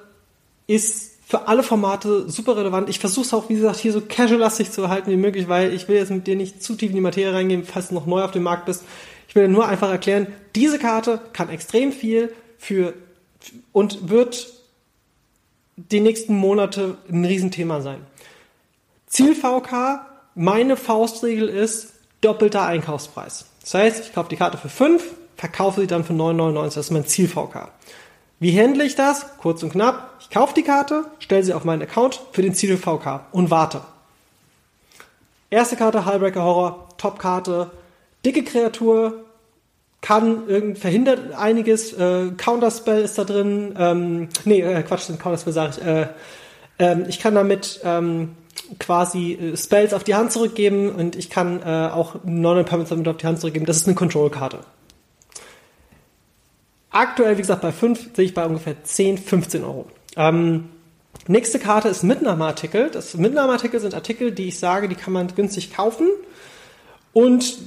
ist 0.66 1.15
für 1.36 1.50
alle 1.50 1.64
Formate 1.64 2.30
super 2.30 2.56
relevant. 2.56 2.88
Ich 2.88 3.00
versuche 3.00 3.26
es 3.26 3.34
auch, 3.34 3.50
wie 3.50 3.56
gesagt, 3.56 3.78
hier 3.78 3.92
so 3.92 4.00
casual-lastig 4.00 4.72
zu 4.72 4.88
halten 4.88 5.12
wie 5.12 5.18
möglich, 5.18 5.50
weil 5.50 5.74
ich 5.74 5.90
will 5.90 5.98
jetzt 5.98 6.10
mit 6.12 6.28
dir 6.28 6.38
nicht 6.38 6.64
zu 6.64 6.76
tief 6.76 6.92
in 6.92 6.96
die 6.96 7.02
Materie 7.02 7.34
reingehen, 7.34 7.66
falls 7.66 7.90
du 7.90 7.94
noch 7.94 8.06
neu 8.06 8.24
auf 8.24 8.32
dem 8.32 8.44
Markt 8.44 8.66
bist. 8.66 8.84
Ich 9.28 9.36
will 9.36 9.50
nur 9.50 9.68
einfach 9.68 9.90
erklären, 9.90 10.28
diese 10.56 10.80
Karte 10.80 11.20
kann 11.34 11.50
extrem 11.50 11.92
viel 11.92 12.34
für 12.58 12.94
und 13.74 14.08
wird 14.08 14.48
die 15.76 16.00
nächsten 16.00 16.38
Monate 16.38 16.98
ein 17.10 17.26
Riesenthema 17.26 17.82
sein. 17.82 18.00
Ziel 19.08 19.36
VK, 19.36 20.06
meine 20.36 20.78
Faustregel 20.78 21.50
ist 21.50 21.96
doppelter 22.22 22.66
Einkaufspreis. 22.66 23.48
Das 23.60 23.74
heißt, 23.74 24.06
ich 24.06 24.14
kaufe 24.14 24.30
die 24.30 24.38
Karte 24.38 24.58
für 24.58 24.70
5, 24.70 25.04
verkaufe 25.36 25.82
sie 25.82 25.88
dann 25.88 26.06
für 26.06 26.14
9,99. 26.14 26.64
Das 26.64 26.78
ist 26.78 26.92
mein 26.92 27.06
Ziel 27.06 27.28
VK. 27.28 27.72
Wie 28.40 28.60
handle 28.60 28.84
ich 28.84 28.96
das? 28.96 29.38
Kurz 29.38 29.64
und 29.64 29.72
knapp. 29.72 30.16
Ich 30.20 30.30
kaufe 30.30 30.54
die 30.54 30.64
Karte, 30.64 31.06
stelle 31.20 31.44
sie 31.44 31.54
auf 31.54 31.64
meinen 31.64 31.82
Account 31.82 32.22
für 32.32 32.42
den 32.42 32.54
Ziel 32.54 32.78
VK 32.78 33.22
und 33.32 33.50
warte. 33.50 33.82
Erste 35.50 35.76
Karte, 35.78 36.06
Hullbreaker 36.06 36.44
Horror, 36.44 36.90
Top-Karte, 36.98 37.72
dicke 38.26 38.44
Kreatur, 38.44 39.26
kann 40.02 40.48
irgend, 40.48 40.78
verhindert 40.78 41.34
einiges, 41.34 41.94
äh, 41.94 42.32
Counterspell 42.38 43.04
ist 43.04 43.18
da 43.18 43.24
drin, 43.24 43.74
ähm, 43.78 44.30
nee, 44.44 44.62
äh, 44.62 44.84
Quatsch, 44.84 45.08
Counterspell 45.08 45.54
sage 45.54 45.74
ich, 45.78 45.86
äh, 45.86 46.08
ähm, 46.78 47.06
ich 47.08 47.20
kann 47.20 47.34
damit 47.36 47.80
ähm, 47.84 48.36
quasi 48.80 49.34
äh, 49.34 49.58
Spells 49.58 49.94
auf 49.94 50.04
die 50.04 50.16
Hand 50.16 50.32
zurückgeben 50.32 50.90
und 50.90 51.16
ich 51.16 51.30
kann 51.30 51.62
äh, 51.62 51.90
auch 51.92 52.18
Non-Permanents 52.24 52.90
damit 52.90 53.08
auf 53.08 53.18
die 53.18 53.28
Hand 53.28 53.40
zurückgeben. 53.40 53.66
Das 53.66 53.78
ist 53.78 53.88
eine 53.88 53.96
Control-Karte. 53.96 54.60
Aktuell, 56.96 57.36
wie 57.36 57.42
gesagt, 57.42 57.62
bei 57.62 57.74
5 57.74 58.16
sehe 58.16 58.24
ich 58.24 58.34
bei 58.34 58.46
ungefähr 58.46 58.82
10, 58.82 59.18
15 59.18 59.66
Euro. 59.66 59.86
Ähm, 60.16 60.70
nächste 61.28 61.60
Karte 61.60 61.90
ist 61.90 62.04
Mitnahmeartikel. 62.04 62.90
Das 62.90 63.18
Mitnahmeartikel 63.18 63.82
sind 63.82 63.94
Artikel, 63.94 64.32
die 64.32 64.48
ich 64.48 64.58
sage, 64.58 64.88
die 64.88 64.96
kann 64.96 65.12
man 65.12 65.28
günstig 65.36 65.74
kaufen. 65.74 66.08
Und 67.12 67.58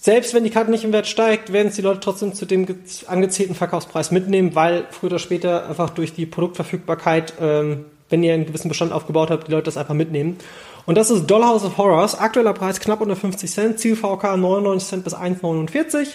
selbst 0.00 0.34
wenn 0.34 0.44
die 0.44 0.50
Karte 0.50 0.70
nicht 0.70 0.84
im 0.84 0.92
Wert 0.92 1.08
steigt, 1.08 1.52
werden 1.52 1.66
es 1.66 1.74
die 1.74 1.82
Leute 1.82 1.98
trotzdem 1.98 2.32
zu 2.32 2.46
dem 2.46 2.64
angezählten 3.08 3.56
Verkaufspreis 3.56 4.12
mitnehmen, 4.12 4.54
weil 4.54 4.86
früher 4.92 5.10
oder 5.10 5.18
später 5.18 5.68
einfach 5.68 5.90
durch 5.90 6.14
die 6.14 6.24
Produktverfügbarkeit, 6.24 7.34
ähm, 7.40 7.86
wenn 8.08 8.22
ihr 8.22 8.34
einen 8.34 8.46
gewissen 8.46 8.68
Bestand 8.68 8.92
aufgebaut 8.92 9.32
habt, 9.32 9.48
die 9.48 9.50
Leute 9.50 9.64
das 9.64 9.78
einfach 9.78 9.94
mitnehmen. 9.94 10.36
Und 10.84 10.96
das 10.96 11.10
ist 11.10 11.26
Dollhouse 11.26 11.64
of 11.64 11.76
Horrors. 11.76 12.16
Aktueller 12.16 12.52
Preis 12.52 12.78
knapp 12.78 13.00
unter 13.00 13.16
50 13.16 13.50
Cent, 13.50 13.80
Ziel 13.80 13.96
VK 13.96 14.36
99 14.36 14.88
Cent 14.88 15.02
bis 15.02 15.16
1,49. 15.16 16.06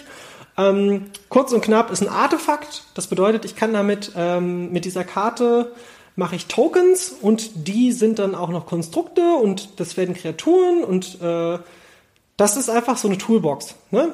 Ähm, 0.56 1.06
kurz 1.28 1.52
und 1.52 1.62
knapp 1.62 1.90
ist 1.90 2.02
ein 2.02 2.08
Artefakt. 2.08 2.84
Das 2.94 3.06
bedeutet, 3.06 3.44
ich 3.44 3.56
kann 3.56 3.72
damit 3.72 4.12
ähm, 4.16 4.70
mit 4.72 4.84
dieser 4.84 5.04
Karte 5.04 5.72
mache 6.14 6.36
ich 6.36 6.46
Tokens 6.46 7.14
und 7.20 7.66
die 7.66 7.92
sind 7.92 8.18
dann 8.18 8.34
auch 8.34 8.50
noch 8.50 8.66
Konstrukte 8.66 9.22
und 9.34 9.80
das 9.80 9.96
werden 9.96 10.14
Kreaturen 10.14 10.84
und 10.84 11.20
äh, 11.22 11.58
das 12.36 12.56
ist 12.56 12.68
einfach 12.68 12.98
so 12.98 13.08
eine 13.08 13.18
Toolbox. 13.18 13.74
Ne? 13.90 14.12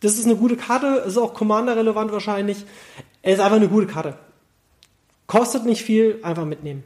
Das 0.00 0.14
ist 0.14 0.24
eine 0.24 0.36
gute 0.36 0.56
Karte, 0.56 1.04
ist 1.06 1.16
auch 1.16 1.34
Commander 1.34 1.76
relevant 1.76 2.10
wahrscheinlich. 2.12 2.64
Es 3.22 3.34
ist 3.34 3.40
einfach 3.40 3.56
eine 3.56 3.68
gute 3.68 3.86
Karte. 3.86 4.18
Kostet 5.26 5.64
nicht 5.64 5.82
viel, 5.82 6.18
einfach 6.22 6.44
mitnehmen. 6.44 6.82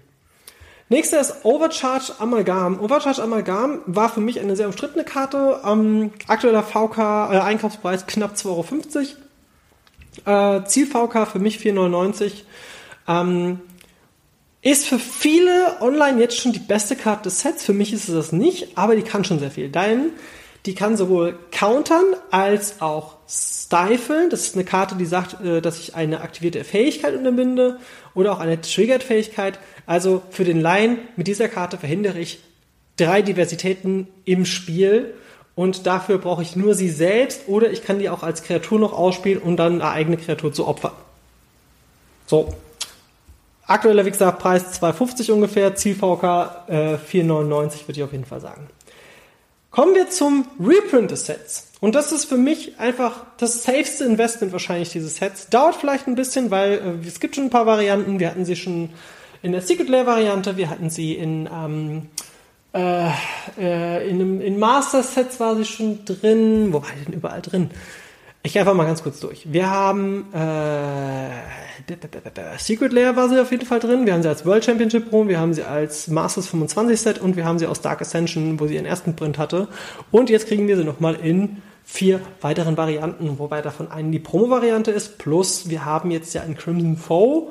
Nächster 0.91 1.21
ist 1.21 1.45
Overcharge 1.45 2.13
Amalgam. 2.19 2.81
Overcharge 2.81 3.23
Amalgam 3.23 3.81
war 3.87 4.09
für 4.09 4.21
mich 4.21 4.41
eine 4.41 4.57
sehr 4.57 4.67
umstrittene 4.67 5.05
Karte. 5.05 5.61
Ähm, 5.65 6.13
aktueller 6.27 6.63
VK, 6.63 6.99
äh, 7.31 7.41
Einkaufspreis 7.41 8.07
knapp 8.07 8.35
2,50 8.35 9.17
Euro. 10.25 10.59
Äh, 10.59 10.65
Ziel 10.65 10.87
VK 10.87 11.27
für 11.27 11.39
mich 11.39 11.59
4,99 11.59 12.45
ähm, 13.07 13.61
ist 14.63 14.87
für 14.87 14.99
viele 14.99 15.77
online 15.81 16.21
jetzt 16.21 16.39
schon 16.39 16.53
die 16.53 16.59
beste 16.59 16.97
Karte 16.97 17.25
des 17.25 17.41
Sets. 17.41 17.65
Für 17.65 17.75
mich 17.75 17.93
ist 17.93 18.09
es 18.09 18.15
das 18.15 18.33
nicht, 18.33 18.79
aber 18.79 18.97
die 18.97 19.03
kann 19.03 19.25
schon 19.25 19.39
sehr 19.39 19.51
viel. 19.51 19.69
Denn 19.69 20.13
die 20.67 20.75
kann 20.75 20.97
sowohl 20.97 21.39
countern 21.51 22.05
als 22.31 22.81
auch 22.81 23.17
stiflen. 23.29 24.31
Das 24.31 24.41
ist 24.41 24.55
eine 24.55 24.65
Karte, 24.65 24.97
die 24.97 25.07
sagt, 25.07 25.41
äh, 25.45 25.61
dass 25.61 25.79
ich 25.79 25.95
eine 25.95 26.23
aktivierte 26.23 26.65
Fähigkeit 26.65 27.15
unterbinde 27.15 27.79
oder 28.15 28.33
auch 28.33 28.41
eine 28.41 28.61
triggered 28.61 29.03
Fähigkeit. 29.03 29.59
Also 29.89 30.21
für 30.29 30.45
den 30.45 30.61
Laien 30.61 30.99
mit 31.17 31.29
dieser 31.29 31.49
Karte 31.49 31.79
verhindere 31.79 32.19
ich 32.19 32.41
drei 32.99 33.23
Diversitäten 33.23 34.07
im 34.27 34.45
Spiel 34.45 35.15
und 35.55 35.87
dafür 35.87 36.19
brauche 36.19 36.43
ich 36.43 36.57
nur 36.57 36.75
sie 36.75 36.91
selbst 36.91 37.49
oder 37.49 37.71
ich 37.71 37.83
kann 37.83 37.99
die 37.99 38.11
auch 38.11 38.23
als 38.23 38.43
Kreatur 38.43 38.79
noch 38.79 38.93
ausspielen 38.93 39.41
und 39.41 39.57
dann 39.57 39.81
eine 39.81 39.91
eigene 39.91 40.19
Kreatur 40.19 40.53
zu 40.53 40.69
opfern. 40.69 40.93
So. 42.27 42.53
Aktueller, 43.67 44.05
wie 44.05 44.11
gesagt, 44.11 44.41
Preis 44.41 44.79
2,50 44.79 45.33
ungefähr, 45.33 45.75
Ziel 45.75 45.93
äh, 45.93 45.97
4,99 45.97 47.89
würde 47.89 47.93
ich 47.93 48.03
auf 48.03 48.13
jeden 48.13 48.27
Fall 48.27 48.43
sagen. 48.43 48.67
Kommen 49.71 49.95
wir 49.95 50.11
zum 50.11 50.47
Reprint 50.61 51.13
des 51.13 51.25
Sets. 51.25 51.69
Und 51.81 51.95
das 51.95 52.13
ist 52.13 52.27
für 52.27 52.37
mich 52.37 52.79
einfach 52.79 53.25
das 53.39 53.63
safeste 53.63 54.05
Investment 54.05 54.53
wahrscheinlich 54.53 54.91
dieses 54.91 55.17
Sets. 55.17 55.49
Dauert 55.49 55.77
vielleicht 55.77 56.07
ein 56.09 56.15
bisschen, 56.15 56.51
weil 56.51 56.73
äh, 57.03 57.07
es 57.07 57.21
gibt 57.21 57.37
schon 57.37 57.45
ein 57.45 57.51
paar 57.51 57.65
Varianten. 57.65 58.21
Wir 58.21 58.29
hatten 58.29 58.45
sie 58.45 58.57
schon 58.57 58.91
in 59.43 59.53
der 59.53 59.63
Secret 59.63 59.89
Lair 59.89 60.07
Variante, 60.07 60.57
wir 60.57 60.71
hatten 60.71 60.91
sie 60.91 61.15
in, 61.15 61.49
ähm, 61.53 62.09
äh, 62.75 63.11
äh, 63.59 64.09
in, 64.09 64.41
in 64.41 64.59
Master 64.59 65.03
Sets 65.03 65.41
war 65.41 65.57
sie 65.57 65.65
schon 65.65 66.05
drin. 66.05 66.73
Wo 66.73 66.83
war 66.83 66.89
die 66.99 67.05
denn 67.05 67.15
überall 67.15 67.43
drin? 67.43 67.71
Ich 68.43 68.53
gehe 68.53 68.63
einfach 68.63 68.75
mal 68.75 68.87
ganz 68.87 69.03
kurz 69.03 69.21
durch. 69.21 69.53
Wir 69.53 69.69
haben 69.69 70.33
äh, 70.33 71.29
Secret 72.59 72.93
Lair 72.93 73.17
war 73.17 73.29
sie 73.29 73.41
auf 73.41 73.51
jeden 73.51 73.67
Fall 73.67 73.81
drin. 73.81 74.07
Wir 74.07 74.13
haben 74.13 74.23
sie 74.23 74.29
als 74.29 74.47
World 74.47 74.65
Championship 74.65 75.11
Pro, 75.11 75.27
wir 75.27 75.41
haben 75.41 75.55
sie 75.55 75.65
als 75.65 76.09
Masters 76.09 76.49
25 76.49 77.01
Set 77.01 77.19
und 77.19 77.37
wir 77.37 77.45
haben 77.45 77.59
sie 77.59 77.67
aus 77.67 77.81
Dark 77.81 78.01
Ascension, 78.01 78.61
wo 78.61 78.67
sie 78.67 78.75
ihren 78.75 78.87
ersten 78.87 79.17
Print 79.17 79.39
hatte. 79.39 79.69
Und 80.11 80.31
jetzt 80.31 80.47
kriegen 80.47 80.69
wir 80.69 80.77
sie 80.77 80.85
nochmal 80.85 81.17
in 81.17 81.63
vier 81.85 82.21
weiteren 82.43 82.77
Varianten, 82.77 83.39
wobei 83.39 83.63
davon 83.63 83.91
eine 83.91 84.11
die 84.11 84.19
Promo-Variante 84.19 84.91
ist. 84.91 85.19
Plus 85.19 85.69
wir 85.69 85.85
haben 85.85 86.11
jetzt 86.11 86.35
ja 86.35 86.43
in 86.43 86.57
Crimson 86.57 86.97
Foe 86.97 87.51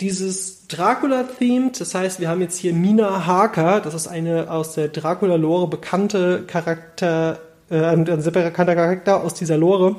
dieses 0.00 0.66
Dracula-Themed. 0.68 1.80
Das 1.80 1.94
heißt, 1.94 2.20
wir 2.20 2.28
haben 2.28 2.40
jetzt 2.40 2.58
hier 2.58 2.72
Mina 2.72 3.26
Harker. 3.26 3.80
Das 3.80 3.94
ist 3.94 4.08
eine 4.08 4.50
aus 4.50 4.74
der 4.74 4.88
Dracula-Lore 4.88 5.68
bekannte 5.68 6.44
Charakter 6.46 7.40
äh, 7.70 7.84
ein, 7.84 8.06
sehr 8.20 8.32
bekannter 8.32 8.74
Charakter 8.74 9.22
aus 9.22 9.34
dieser 9.34 9.56
Lore. 9.56 9.96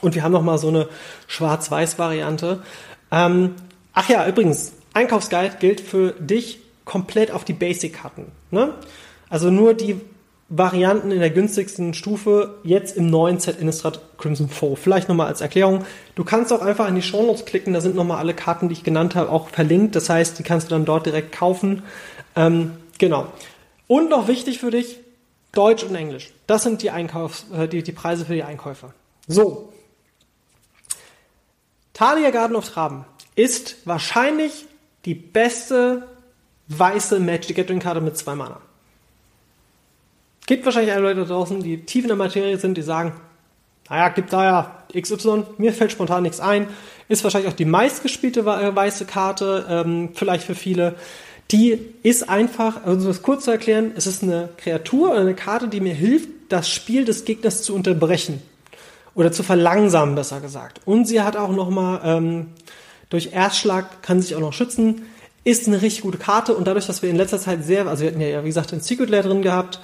Und 0.00 0.14
wir 0.14 0.22
haben 0.22 0.32
noch 0.32 0.42
mal 0.42 0.58
so 0.58 0.68
eine 0.68 0.88
Schwarz-Weiß-Variante. 1.28 2.62
Ähm, 3.12 3.54
ach 3.92 4.08
ja, 4.08 4.26
übrigens, 4.26 4.72
Einkaufsguide 4.92 5.56
gilt 5.60 5.80
für 5.80 6.12
dich 6.12 6.58
komplett 6.84 7.30
auf 7.30 7.44
die 7.44 7.52
Basic-Karten. 7.52 8.26
Ne? 8.50 8.74
Also 9.28 9.50
nur 9.50 9.74
die 9.74 10.00
Varianten 10.48 11.10
in 11.10 11.20
der 11.20 11.30
günstigsten 11.30 11.94
Stufe 11.94 12.58
jetzt 12.64 12.96
im 12.96 13.08
neuen 13.08 13.40
Set 13.40 13.58
Innistrad 13.58 14.00
Crimson 14.18 14.48
Foe. 14.48 14.76
Vielleicht 14.76 15.08
nochmal 15.08 15.28
als 15.28 15.40
Erklärung. 15.40 15.84
Du 16.14 16.24
kannst 16.24 16.52
auch 16.52 16.60
einfach 16.60 16.88
in 16.88 16.94
die 16.94 17.02
Shownotes 17.02 17.46
klicken, 17.46 17.72
da 17.72 17.80
sind 17.80 17.94
nochmal 17.94 18.18
alle 18.18 18.34
Karten, 18.34 18.68
die 18.68 18.74
ich 18.74 18.84
genannt 18.84 19.14
habe, 19.14 19.30
auch 19.30 19.48
verlinkt. 19.48 19.96
Das 19.96 20.10
heißt, 20.10 20.38
die 20.38 20.42
kannst 20.42 20.66
du 20.66 20.74
dann 20.74 20.84
dort 20.84 21.06
direkt 21.06 21.32
kaufen. 21.32 21.82
Ähm, 22.36 22.72
genau. 22.98 23.28
Und 23.86 24.10
noch 24.10 24.28
wichtig 24.28 24.58
für 24.58 24.70
dich, 24.70 25.00
Deutsch 25.52 25.82
und 25.84 25.94
Englisch. 25.94 26.32
Das 26.46 26.62
sind 26.62 26.82
die, 26.82 26.90
Einkaufs-, 26.90 27.46
äh, 27.52 27.66
die, 27.66 27.82
die 27.82 27.92
Preise 27.92 28.26
für 28.26 28.34
die 28.34 28.42
Einkäufer. 28.42 28.92
So. 29.26 29.72
Talia 31.94 32.30
Garden 32.30 32.56
of 32.56 32.68
Traben 32.68 33.04
ist 33.34 33.76
wahrscheinlich 33.86 34.66
die 35.04 35.14
beste 35.14 36.06
weiße 36.68 37.20
Magic 37.20 37.56
Gathering 37.56 37.80
Karte 37.80 38.00
mit 38.00 38.16
zwei 38.16 38.34
Mana. 38.34 38.60
Gibt 40.46 40.64
wahrscheinlich 40.64 40.92
alle 40.92 41.02
Leute 41.02 41.24
draußen, 41.24 41.62
die 41.62 41.84
tief 41.84 42.04
in 42.04 42.08
der 42.08 42.16
Materie 42.16 42.58
sind, 42.58 42.76
die 42.76 42.82
sagen, 42.82 43.12
naja, 43.88 44.08
gibt 44.10 44.32
da 44.32 44.44
ja 44.44 45.00
XY, 45.00 45.44
mir 45.58 45.72
fällt 45.72 45.92
spontan 45.92 46.22
nichts 46.22 46.40
ein. 46.40 46.68
Ist 47.08 47.24
wahrscheinlich 47.24 47.50
auch 47.50 47.56
die 47.56 47.64
meistgespielte 47.64 48.40
äh, 48.40 48.74
weiße 48.74 49.04
Karte, 49.04 49.66
ähm, 49.68 50.10
vielleicht 50.14 50.44
für 50.44 50.54
viele. 50.54 50.94
Die 51.50 51.78
ist 52.02 52.28
einfach, 52.28 52.84
also 52.84 53.06
um 53.06 53.12
das 53.12 53.22
kurz 53.22 53.44
zu 53.44 53.50
erklären, 53.50 53.92
es 53.96 54.06
ist 54.06 54.22
eine 54.22 54.48
Kreatur 54.56 55.10
oder 55.10 55.20
eine 55.20 55.34
Karte, 55.34 55.68
die 55.68 55.80
mir 55.80 55.94
hilft, 55.94 56.28
das 56.48 56.68
Spiel 56.68 57.04
des 57.04 57.24
Gegners 57.24 57.62
zu 57.62 57.74
unterbrechen. 57.74 58.42
Oder 59.14 59.30
zu 59.30 59.42
verlangsamen, 59.42 60.14
besser 60.14 60.40
gesagt. 60.40 60.80
Und 60.86 61.06
sie 61.06 61.20
hat 61.20 61.36
auch 61.36 61.52
nochmal, 61.52 62.00
ähm, 62.04 62.46
durch 63.10 63.30
Erstschlag 63.32 64.02
kann 64.02 64.20
sich 64.20 64.34
auch 64.34 64.40
noch 64.40 64.52
schützen. 64.52 65.02
Ist 65.44 65.68
eine 65.68 65.82
richtig 65.82 66.02
gute 66.02 66.18
Karte 66.18 66.54
und 66.54 66.66
dadurch, 66.66 66.86
dass 66.86 67.02
wir 67.02 67.10
in 67.10 67.16
letzter 67.16 67.38
Zeit 67.38 67.64
sehr, 67.64 67.86
also 67.86 68.02
wir 68.02 68.10
hatten 68.10 68.20
ja, 68.20 68.42
wie 68.42 68.48
gesagt, 68.48 68.72
den 68.72 68.80
Secret 68.80 69.10
Lair 69.10 69.22
drin 69.22 69.42
gehabt, 69.42 69.78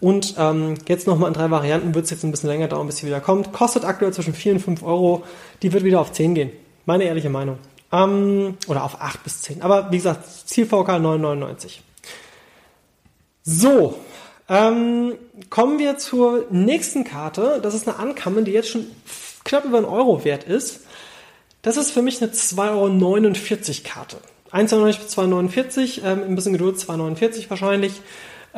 und 0.00 0.34
ähm, 0.38 0.74
jetzt 0.88 1.06
nochmal 1.06 1.28
in 1.28 1.34
drei 1.34 1.50
Varianten 1.50 1.94
wird 1.94 2.04
es 2.04 2.10
jetzt 2.10 2.22
ein 2.24 2.30
bisschen 2.30 2.50
länger 2.50 2.68
dauern, 2.68 2.86
bis 2.86 2.98
sie 2.98 3.06
wieder 3.06 3.20
kommt. 3.20 3.52
Kostet 3.52 3.84
aktuell 3.84 4.12
zwischen 4.12 4.34
4 4.34 4.54
und 4.54 4.60
5 4.60 4.82
Euro. 4.82 5.24
Die 5.62 5.72
wird 5.72 5.84
wieder 5.84 6.00
auf 6.00 6.12
10 6.12 6.34
gehen. 6.34 6.50
Meine 6.84 7.04
ehrliche 7.04 7.30
Meinung. 7.30 7.58
Ähm, 7.92 8.58
oder 8.66 8.84
auf 8.84 9.00
8 9.00 9.24
bis 9.24 9.42
10. 9.42 9.62
Aber 9.62 9.90
wie 9.90 9.96
gesagt, 9.96 10.26
Ziel 10.46 10.66
VK 10.66 10.96
9,99. 10.98 11.78
So, 13.42 13.94
ähm, 14.48 15.14
kommen 15.50 15.78
wir 15.78 15.96
zur 15.96 16.44
nächsten 16.50 17.04
Karte. 17.04 17.60
Das 17.62 17.74
ist 17.74 17.88
eine 17.88 17.98
Ankamme, 17.98 18.42
die 18.42 18.52
jetzt 18.52 18.68
schon 18.68 18.86
knapp 19.44 19.64
über 19.64 19.78
einen 19.78 19.86
Euro 19.86 20.24
wert 20.24 20.44
ist. 20.44 20.80
Das 21.62 21.76
ist 21.76 21.90
für 21.90 22.02
mich 22.02 22.22
eine 22.22 22.32
2,49 22.32 22.68
Euro 22.70 23.82
Karte. 23.84 24.18
1,99 24.52 24.98
bis 24.98 25.18
2,49, 25.18 26.04
ähm, 26.04 26.22
ein 26.24 26.34
bisschen 26.34 26.52
Geduld, 26.52 26.76
2,49 26.76 27.50
wahrscheinlich. 27.50 28.00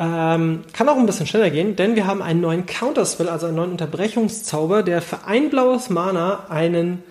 Ähm, 0.01 0.61
kann 0.71 0.87
auch 0.87 0.95
ein 0.95 1.05
bisschen 1.05 1.27
schneller 1.27 1.49
gehen, 1.49 1.75
denn 1.75 1.97
wir 1.97 2.07
haben 2.07 2.21
einen 2.21 2.39
neuen 2.39 2.65
Counterspell, 2.65 3.27
also 3.27 3.47
einen 3.47 3.57
neuen 3.57 3.71
Unterbrechungszauber, 3.71 4.81
der 4.81 5.01
für 5.01 5.25
ein 5.25 5.49
blaues 5.49 5.89
Mana 5.89 6.45
einen 6.47 7.03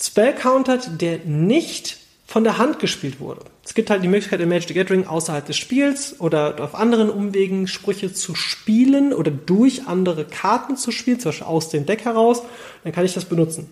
Spell 0.00 0.32
countert, 0.32 1.02
der 1.02 1.18
nicht 1.26 1.98
von 2.26 2.44
der 2.44 2.56
Hand 2.56 2.78
gespielt 2.78 3.20
wurde. 3.20 3.42
Es 3.62 3.74
gibt 3.74 3.90
halt 3.90 4.02
die 4.02 4.08
Möglichkeit 4.08 4.40
in 4.40 4.48
Magic 4.48 4.68
the 4.68 4.74
Gathering 4.74 5.06
außerhalb 5.06 5.44
des 5.44 5.58
Spiels 5.58 6.18
oder 6.18 6.58
auf 6.62 6.74
anderen 6.74 7.10
Umwegen 7.10 7.66
Sprüche 7.66 8.10
zu 8.10 8.34
spielen 8.34 9.12
oder 9.12 9.30
durch 9.30 9.86
andere 9.86 10.24
Karten 10.24 10.78
zu 10.78 10.90
spielen, 10.90 11.20
zum 11.20 11.30
Beispiel 11.30 11.46
aus 11.46 11.68
dem 11.68 11.84
Deck 11.84 12.06
heraus. 12.06 12.42
Dann 12.84 12.92
kann 12.94 13.04
ich 13.04 13.12
das 13.12 13.26
benutzen. 13.26 13.68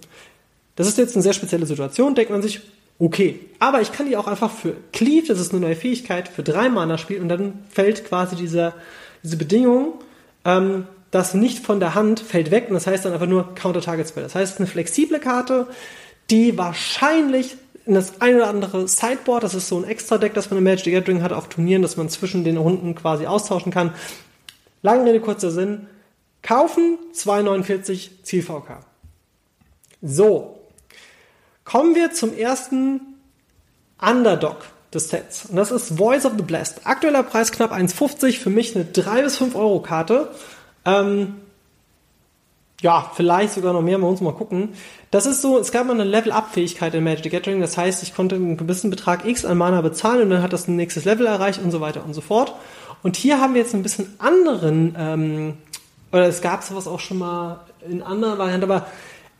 Das 0.74 0.86
ist 0.86 0.98
jetzt 0.98 1.16
eine 1.16 1.22
sehr 1.22 1.32
spezielle 1.32 1.64
Situation, 1.64 2.14
denkt 2.14 2.30
man 2.30 2.42
sich, 2.42 2.60
Okay, 2.98 3.40
aber 3.58 3.82
ich 3.82 3.92
kann 3.92 4.08
die 4.08 4.16
auch 4.16 4.26
einfach 4.26 4.50
für 4.50 4.74
Cleave, 4.92 5.26
das 5.26 5.38
ist 5.38 5.52
eine 5.52 5.60
neue 5.60 5.76
Fähigkeit, 5.76 6.28
für 6.28 6.42
drei 6.42 6.70
Mana 6.70 6.96
spielen 6.96 7.22
und 7.22 7.28
dann 7.28 7.64
fällt 7.68 8.06
quasi 8.06 8.36
diese, 8.36 8.72
diese 9.22 9.36
Bedingung, 9.36 9.94
ähm, 10.46 10.86
das 11.10 11.34
nicht 11.34 11.64
von 11.64 11.78
der 11.78 11.94
Hand 11.94 12.20
fällt 12.20 12.50
weg 12.50 12.66
und 12.68 12.74
das 12.74 12.86
heißt 12.86 13.04
dann 13.04 13.12
einfach 13.12 13.26
nur 13.26 13.54
Counter-Target-Spell. 13.54 14.22
Das 14.22 14.34
heißt, 14.34 14.58
eine 14.58 14.66
flexible 14.66 15.18
Karte, 15.18 15.66
die 16.30 16.56
wahrscheinlich 16.56 17.56
in 17.84 17.94
das 17.94 18.20
ein 18.20 18.36
oder 18.36 18.48
andere 18.48 18.88
Sideboard, 18.88 19.44
das 19.44 19.54
ist 19.54 19.68
so 19.68 19.78
ein 19.78 19.84
Extra-Deck, 19.84 20.34
das 20.34 20.50
man 20.50 20.58
im 20.58 20.64
Magic 20.64 20.84
the 20.84 20.90
Gathering 20.90 21.22
hat, 21.22 21.32
auf 21.32 21.48
Turnieren, 21.48 21.82
dass 21.82 21.96
man 21.96 22.08
zwischen 22.08 22.44
den 22.44 22.56
Runden 22.56 22.94
quasi 22.94 23.26
austauschen 23.26 23.72
kann. 23.72 23.92
Lange 24.82 25.04
Rede, 25.04 25.20
kurzer 25.20 25.50
Sinn. 25.50 25.86
Kaufen, 26.42 26.98
2,49 27.14 28.22
Ziel 28.22 28.42
VK. 28.42 28.80
So, 30.02 30.55
Kommen 31.66 31.94
wir 31.94 32.12
zum 32.12 32.34
ersten 32.34 33.00
Underdog 34.00 34.56
des 34.94 35.10
Sets. 35.10 35.46
Und 35.46 35.56
das 35.56 35.70
ist 35.70 35.98
Voice 35.98 36.24
of 36.24 36.32
the 36.38 36.42
Blessed. 36.42 36.80
Aktueller 36.84 37.24
Preis 37.24 37.52
knapp 37.52 37.72
1,50. 37.72 38.38
Für 38.38 38.50
mich 38.50 38.74
eine 38.74 38.84
3 38.84 39.22
bis 39.22 39.36
5 39.36 39.54
Euro 39.56 39.80
Karte. 39.80 40.30
Ähm, 40.84 41.34
ja, 42.82 43.10
vielleicht 43.14 43.54
sogar 43.54 43.72
noch 43.72 43.82
mehr, 43.82 43.98
wir 43.98 44.06
uns 44.06 44.20
mal 44.20 44.32
gucken. 44.32 44.74
Das 45.10 45.26
ist 45.26 45.42
so, 45.42 45.58
es 45.58 45.72
gab 45.72 45.86
mal 45.86 45.94
eine 45.94 46.04
Level-Up-Fähigkeit 46.04 46.94
in 46.94 47.02
Magic 47.02 47.24
the 47.24 47.30
Gathering, 47.30 47.60
das 47.60 47.76
heißt, 47.76 48.02
ich 48.02 48.14
konnte 48.14 48.36
einen 48.36 48.56
gewissen 48.56 48.90
Betrag 48.90 49.24
X 49.24 49.44
an 49.44 49.56
Mana 49.58 49.80
bezahlen 49.80 50.22
und 50.22 50.30
dann 50.30 50.42
hat 50.42 50.52
das 50.52 50.68
ein 50.68 50.76
nächstes 50.76 51.04
Level 51.04 51.26
erreicht 51.26 51.60
und 51.62 51.70
so 51.70 51.80
weiter 51.80 52.04
und 52.04 52.14
so 52.14 52.20
fort. 52.20 52.54
Und 53.02 53.16
hier 53.16 53.40
haben 53.40 53.54
wir 53.54 53.62
jetzt 53.62 53.74
ein 53.74 53.82
bisschen 53.82 54.14
anderen, 54.18 54.94
ähm, 54.98 55.54
oder 56.12 56.28
es 56.28 56.42
gab 56.42 56.62
sowas 56.62 56.86
auch 56.86 57.00
schon 57.00 57.18
mal 57.18 57.60
in 57.88 58.02
anderen 58.02 58.38
Varianten, 58.38 58.70
aber 58.70 58.86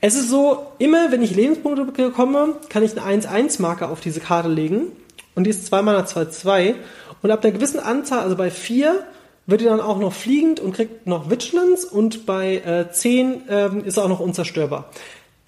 es 0.07 0.14
ist 0.14 0.29
so, 0.29 0.69
immer 0.79 1.11
wenn 1.11 1.21
ich 1.21 1.35
Lebenspunkte 1.35 1.85
bekomme, 1.85 2.55
kann 2.69 2.85
ich 2.85 2.97
eine 2.97 3.23
1-1-Marke 3.23 3.88
auf 3.88 4.01
diese 4.01 4.21
Karte 4.21 4.49
legen. 4.49 4.92
Und 5.35 5.45
die 5.45 5.51
ist 5.51 5.66
2 5.66 5.83
Mana 5.83 6.05
2-2. 6.05 6.77
Und 7.23 7.31
ab 7.33 7.42
einer 7.42 7.53
gewissen 7.53 7.81
Anzahl, 7.81 8.21
also 8.21 8.37
bei 8.37 8.53
4, 8.53 9.05
wird 9.47 9.62
die 9.62 9.64
dann 9.64 9.81
auch 9.81 9.99
noch 9.99 10.12
fliegend 10.12 10.61
und 10.61 10.75
kriegt 10.75 11.09
noch 11.09 11.29
Vigilance. 11.29 11.88
Und 11.88 12.25
bei 12.25 12.59
äh, 12.59 12.88
10 12.88 13.42
ähm, 13.49 13.85
ist 13.85 13.97
er 13.97 14.05
auch 14.05 14.09
noch 14.09 14.21
unzerstörbar. 14.21 14.90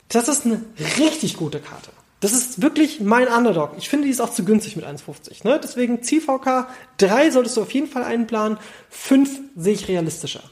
Das 0.09 0.27
ist 0.27 0.45
eine 0.45 0.65
richtig 0.99 1.37
gute 1.37 1.61
Karte. 1.61 1.91
Das 2.19 2.33
ist 2.33 2.61
wirklich 2.61 3.01
mein 3.01 3.29
Underdog. 3.29 3.75
Ich 3.79 3.89
finde, 3.89 4.07
die 4.07 4.11
ist 4.11 4.21
auch 4.21 4.33
zu 4.33 4.45
günstig 4.45 4.75
mit 4.75 4.85
1,50. 4.85 5.47
Ne? 5.47 5.61
Deswegen 5.63 6.03
CVK 6.03 6.67
3 6.97 7.31
solltest 7.31 7.57
du 7.57 7.63
auf 7.63 7.71
jeden 7.71 7.87
Fall 7.87 8.03
einplanen. 8.03 8.59
5 8.91 9.39
sehe 9.55 9.75
ich 9.75 9.87
realistischer. 9.87 10.43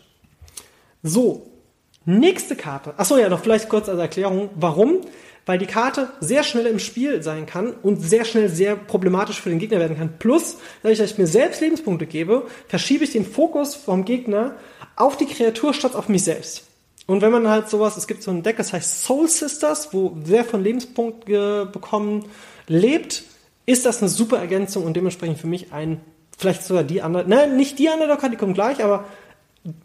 So, 1.02 1.50
Nächste 2.08 2.54
Karte. 2.54 2.94
Achso, 2.96 3.18
ja, 3.18 3.28
noch 3.28 3.40
vielleicht 3.40 3.68
kurz 3.68 3.88
als 3.88 3.98
Erklärung. 3.98 4.48
Warum? 4.54 5.00
Weil 5.44 5.58
die 5.58 5.66
Karte 5.66 6.08
sehr 6.20 6.44
schnell 6.44 6.66
im 6.66 6.78
Spiel 6.78 7.20
sein 7.20 7.46
kann 7.46 7.72
und 7.82 8.00
sehr 8.00 8.24
schnell 8.24 8.48
sehr 8.48 8.76
problematisch 8.76 9.40
für 9.40 9.50
den 9.50 9.58
Gegner 9.58 9.80
werden 9.80 9.96
kann. 9.96 10.18
Plus, 10.20 10.58
dadurch, 10.82 11.00
dass 11.00 11.10
ich 11.10 11.18
mir 11.18 11.26
selbst 11.26 11.60
Lebenspunkte 11.60 12.06
gebe, 12.06 12.46
verschiebe 12.68 13.02
ich 13.02 13.10
den 13.10 13.26
Fokus 13.26 13.74
vom 13.74 14.04
Gegner 14.04 14.54
auf 14.94 15.16
die 15.16 15.26
Kreatur 15.26 15.74
statt 15.74 15.96
auf 15.96 16.08
mich 16.08 16.22
selbst. 16.22 16.64
Und 17.06 17.22
wenn 17.22 17.32
man 17.32 17.48
halt 17.48 17.68
sowas, 17.68 17.96
es 17.96 18.06
gibt 18.06 18.22
so 18.22 18.30
ein 18.30 18.44
Deck, 18.44 18.56
das 18.56 18.72
heißt 18.72 19.04
Soul 19.04 19.28
Sisters, 19.28 19.92
wo 19.92 20.16
sehr 20.24 20.44
von 20.44 20.62
Lebenspunkten 20.62 21.72
bekommen 21.72 22.26
lebt, 22.68 23.24
ist 23.66 23.84
das 23.84 24.00
eine 24.00 24.08
super 24.08 24.38
Ergänzung 24.38 24.84
und 24.84 24.96
dementsprechend 24.96 25.38
für 25.38 25.48
mich 25.48 25.72
ein, 25.72 26.00
vielleicht 26.38 26.62
sogar 26.62 26.84
die 26.84 27.02
andere, 27.02 27.24
nein, 27.28 27.56
nicht 27.56 27.80
die 27.80 27.88
Underdog, 27.88 28.30
die 28.30 28.36
kommt 28.36 28.54
gleich, 28.54 28.82
aber 28.82 29.04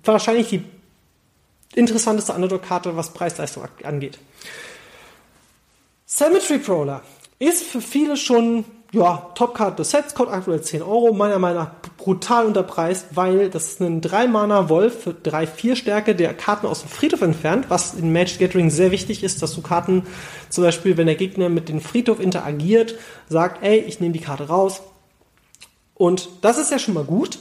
wahrscheinlich 0.03 0.49
die 0.49 0.63
interessanteste 1.75 2.33
Underdog-Karte, 2.33 2.95
was 2.95 3.13
Preis-Leistung 3.13 3.63
angeht. 3.83 4.19
Cemetery 6.07 6.59
Prowler 6.59 7.01
ist 7.39 7.63
für 7.63 7.81
viele 7.81 8.17
schon 8.17 8.65
ja, 8.91 9.31
Top-Card 9.35 9.79
des 9.79 9.91
Sets, 9.91 10.13
kostet 10.13 10.35
aktuell 10.35 10.61
10 10.61 10.81
Euro, 10.81 11.13
meiner 11.13 11.39
Meinung 11.39 11.63
nach 11.63 11.71
brutal 11.97 12.45
unterpreist, 12.45 13.07
weil 13.11 13.49
das 13.49 13.67
ist 13.67 13.81
ein 13.81 14.01
3-Mana-Wolf 14.01 15.03
für 15.03 15.11
3-4 15.11 15.77
Stärke, 15.77 16.13
der 16.13 16.33
Karten 16.33 16.67
aus 16.67 16.81
dem 16.81 16.89
Friedhof 16.89 17.21
entfernt, 17.21 17.67
was 17.69 17.93
in 17.93 18.11
Magic 18.11 18.39
Gathering 18.39 18.69
sehr 18.69 18.91
wichtig 18.91 19.23
ist, 19.23 19.41
dass 19.41 19.55
du 19.55 19.61
Karten, 19.61 20.05
zum 20.49 20.65
Beispiel, 20.65 20.97
wenn 20.97 21.05
der 21.05 21.15
Gegner 21.15 21.47
mit 21.47 21.69
dem 21.69 21.79
Friedhof 21.79 22.19
interagiert, 22.19 22.95
sagt, 23.29 23.63
ey, 23.63 23.79
ich 23.79 24.01
nehme 24.01 24.13
die 24.13 24.19
Karte 24.19 24.49
raus. 24.49 24.81
Und 25.93 26.27
das 26.41 26.57
ist 26.57 26.71
ja 26.71 26.79
schon 26.79 26.95
mal 26.95 27.05
gut, 27.05 27.39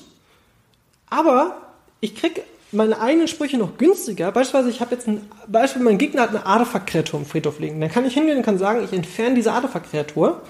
aber 1.08 1.56
ich 2.00 2.14
krieg 2.14 2.44
meine 2.72 3.00
eigenen 3.00 3.28
Sprüche 3.28 3.58
noch 3.58 3.78
günstiger. 3.78 4.30
Beispielsweise, 4.32 4.70
ich 4.70 4.80
habe 4.80 4.94
jetzt 4.94 5.08
ein 5.08 5.28
Beispiel, 5.48 5.82
mein 5.82 5.98
Gegner 5.98 6.22
hat 6.22 6.30
eine 6.30 6.46
Artefakt-Kreatur 6.46 7.20
im 7.20 7.26
Friedhof 7.26 7.58
liegen. 7.58 7.80
Dann 7.80 7.90
kann 7.90 8.04
ich 8.04 8.14
hingehen 8.14 8.36
und 8.36 8.44
kann 8.44 8.58
sagen, 8.58 8.84
ich 8.84 8.92
entferne 8.92 9.34
diese 9.34 9.52
Artefakt-Kreatur. 9.52 10.42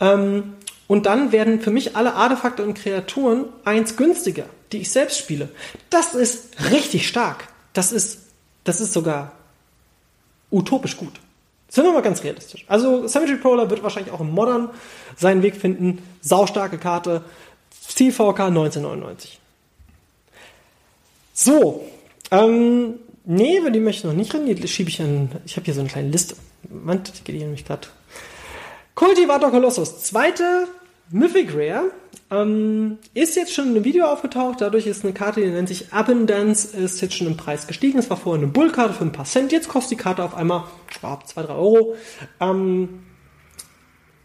Ähm, 0.00 0.54
und 0.86 1.06
dann 1.06 1.32
werden 1.32 1.60
für 1.60 1.70
mich 1.70 1.96
alle 1.96 2.14
Artefakte 2.14 2.64
und 2.64 2.74
Kreaturen 2.74 3.46
eins 3.64 3.96
günstiger, 3.96 4.44
die 4.72 4.78
ich 4.78 4.90
selbst 4.90 5.18
spiele. 5.18 5.48
Das 5.90 6.14
ist 6.14 6.70
richtig 6.70 7.06
stark. 7.08 7.48
Das 7.72 7.92
ist, 7.92 8.20
das 8.64 8.80
ist 8.80 8.92
sogar 8.92 9.32
utopisch 10.50 10.96
gut. 10.96 11.12
Sind 11.68 11.84
wir 11.84 11.92
mal 11.92 12.00
ganz 12.00 12.24
realistisch. 12.24 12.64
Also 12.68 13.06
Cemetery 13.06 13.36
Prowler 13.36 13.68
wird 13.68 13.82
wahrscheinlich 13.82 14.12
auch 14.12 14.20
im 14.20 14.30
Modern 14.30 14.70
seinen 15.16 15.42
Weg 15.42 15.56
finden. 15.56 16.02
Saustarke 16.22 16.78
Karte. 16.78 17.22
CVK 17.70 18.40
1999. 18.46 19.37
So, 21.40 21.86
ähm, 22.32 22.98
nee, 23.24 23.58
über 23.58 23.70
die 23.70 23.78
möchte 23.78 24.00
ich 24.00 24.04
noch 24.06 24.18
nicht 24.18 24.34
reden. 24.34 24.52
Die 24.56 24.66
schiebe 24.66 24.90
ich 24.90 25.00
an. 25.00 25.30
Ich 25.46 25.54
habe 25.54 25.66
hier 25.66 25.72
so 25.72 25.78
eine 25.78 25.88
kleine 25.88 26.08
Liste. 26.08 26.34
Mann, 26.68 27.04
die 27.04 27.12
geht 27.22 27.36
hier 27.36 27.44
nämlich 27.44 27.64
gerade. 27.64 27.86
Cultivator 28.96 29.52
Colossus, 29.52 30.02
zweite 30.02 30.66
Mythic 31.10 31.54
Rare. 31.54 31.92
Ähm, 32.32 32.98
ist 33.14 33.36
jetzt 33.36 33.54
schon 33.54 33.68
in 33.68 33.76
einem 33.76 33.84
Video 33.84 34.06
aufgetaucht, 34.06 34.60
dadurch 34.60 34.88
ist 34.88 35.04
eine 35.04 35.14
Karte, 35.14 35.40
die 35.40 35.46
nennt 35.46 35.68
sich 35.68 35.92
Abundance, 35.92 36.76
ist 36.76 37.00
jetzt 37.00 37.14
schon 37.14 37.28
im 37.28 37.36
Preis 37.36 37.68
gestiegen. 37.68 38.00
Es 38.00 38.10
war 38.10 38.16
vorher 38.16 38.42
eine 38.42 38.52
Bullkarte 38.52 38.94
für 38.94 39.04
ein 39.04 39.12
paar 39.12 39.24
Cent, 39.24 39.52
jetzt 39.52 39.68
kostet 39.68 39.92
die 39.92 40.02
Karte 40.02 40.24
auf 40.24 40.34
einmal, 40.34 40.64
glaube, 40.88 41.24
2, 41.24 41.42
3 41.44 41.54
Euro. 41.54 41.94
Ähm, 42.40 43.04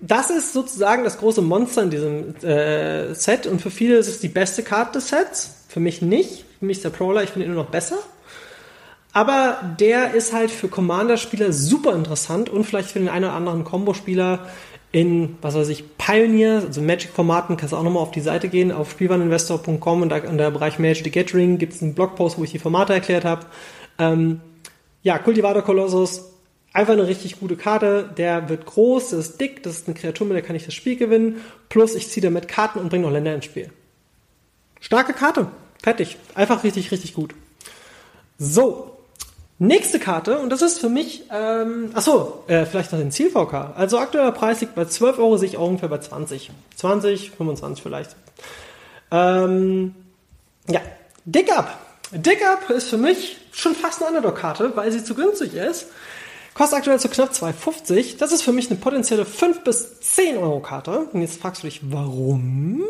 das 0.02 0.32
ist 0.32 0.52
sozusagen 0.52 1.04
das 1.04 1.20
große 1.20 1.44
Monster 1.44 1.84
in 1.84 1.90
diesem 1.92 2.36
äh, 2.38 3.14
Set 3.14 3.46
und 3.46 3.62
für 3.62 3.70
viele 3.70 3.98
ist 3.98 4.08
es 4.08 4.20
die 4.20 4.30
beste 4.30 4.64
Karte 4.64 4.94
des 4.94 5.10
Sets. 5.10 5.66
Für 5.70 5.80
mich 5.80 6.02
nicht. 6.02 6.46
Der 6.68 6.90
Prowler, 6.90 7.24
ich 7.24 7.30
finde 7.30 7.48
ihn 7.48 7.54
nur 7.54 7.64
noch 7.64 7.72
besser. 7.72 7.98
Aber 9.12 9.58
der 9.80 10.16
ist 10.16 10.34
halt 10.34 10.50
für 10.50 10.68
Commander-Spieler 10.68 11.54
super 11.54 11.94
interessant 11.94 12.50
und 12.50 12.64
vielleicht 12.64 12.90
für 12.90 13.00
den 13.00 13.10
einen 13.10 13.26
oder 13.26 13.34
anderen 13.34 13.64
Combo-Spieler 13.64 14.40
in, 14.92 15.38
was 15.42 15.56
weiß 15.56 15.70
ich, 15.70 15.98
Pioneer, 15.98 16.64
also 16.68 16.82
Magic-Formaten, 16.82 17.58
kannst 17.58 17.74
du 17.74 17.78
auch 17.78 17.84
nochmal 17.84 18.04
auf 18.04 18.12
die 18.12 18.22
Seite 18.22 18.48
gehen, 18.48 18.72
auf 18.72 18.92
spielwareninvestor.com 18.92 20.02
und 20.04 20.10
da 20.10 20.18
in 20.18 20.38
der 20.38 20.52
Bereich 20.52 20.78
Magic 20.78 21.04
the 21.04 21.12
Gathering 21.12 21.58
gibt 21.58 21.74
es 21.74 21.82
einen 21.82 21.96
Blogpost, 21.96 22.38
wo 22.38 22.44
ich 22.44 22.52
die 22.52 22.60
Formate 22.60 22.94
erklärt 22.94 23.26
habe. 23.26 23.46
Ähm, 23.98 24.40
ja, 25.02 25.18
Cultivator 25.18 25.64
Colossus, 25.64 26.32
einfach 26.74 26.94
eine 26.94 27.08
richtig 27.08 27.40
gute 27.40 27.56
Karte. 27.56 28.10
Der 28.18 28.50
wird 28.50 28.68
groß, 28.68 29.10
das 29.10 29.30
ist 29.30 29.42
dick, 29.42 29.64
das 29.64 29.78
ist 29.78 29.88
eine 29.88 29.96
Kreatur, 29.96 30.28
mit 30.28 30.36
der 30.36 30.44
kann 30.44 30.56
ich 30.56 30.66
das 30.66 30.76
Spiel 30.76 30.96
gewinnen. 30.96 31.42
Plus 31.70 31.96
ich 31.96 32.10
ziehe 32.10 32.24
damit 32.24 32.48
Karten 32.48 32.80
und 32.80 32.90
bringe 32.90 33.06
noch 33.06 33.12
Länder 33.12 33.34
ins 33.34 33.46
Spiel. 33.46 33.72
Starke 34.80 35.14
Karte. 35.14 35.48
Fertig. 35.84 36.18
Einfach 36.34 36.64
richtig, 36.64 36.92
richtig 36.92 37.14
gut. 37.14 37.36
So, 38.40 38.94
Nächste 39.60 40.00
Karte, 40.00 40.40
und 40.40 40.50
das 40.50 40.62
ist 40.62 40.80
für 40.80 40.90
mich, 40.90 41.24
ähm, 41.32 41.92
achso, 41.94 42.44
äh, 42.48 42.66
vielleicht 42.66 42.92
noch 42.92 43.00
den 43.00 43.12
Ziel-VK. 43.12 43.76
Also 43.78 44.00
aktueller 44.00 44.32
Preis 44.32 44.60
liegt 44.60 44.74
bei 44.74 44.84
12 44.84 45.20
Euro, 45.20 45.38
sehe 45.38 45.48
ich 45.48 45.58
auch 45.58 45.68
ungefähr 45.68 45.90
bei 45.90 46.00
20. 46.00 46.52
20, 46.76 47.32
25 47.32 47.82
vielleicht. 47.82 48.16
Ähm, 49.12 49.94
ja, 50.68 50.82
Dick 51.24 51.56
Up. 51.56 51.78
Dick 52.12 52.46
Up 52.46 52.70
ist 52.72 52.90
für 52.90 52.98
mich 52.98 53.38
schon 53.52 53.76
fast 53.76 54.02
eine 54.02 54.18
Underdog-Karte, 54.18 54.76
weil 54.76 54.92
sie 54.92 55.04
zu 55.04 55.14
günstig 55.14 55.54
ist. 55.54 55.86
Kostet 56.56 56.80
aktuell 56.80 57.00
so 57.00 57.08
knapp 57.08 57.32
2,50. 57.32 58.18
Das 58.18 58.32
ist 58.32 58.42
für 58.42 58.52
mich 58.52 58.70
eine 58.70 58.80
potenzielle 58.80 59.24
5 59.24 59.64
bis 59.64 60.02
10 60.02 60.38
Euro 60.38 60.60
Karte. 60.60 61.08
Und 61.14 61.22
jetzt 61.22 61.40
fragst 61.40 61.64
du 61.64 61.68
dich, 61.68 61.80
warum? 61.84 62.84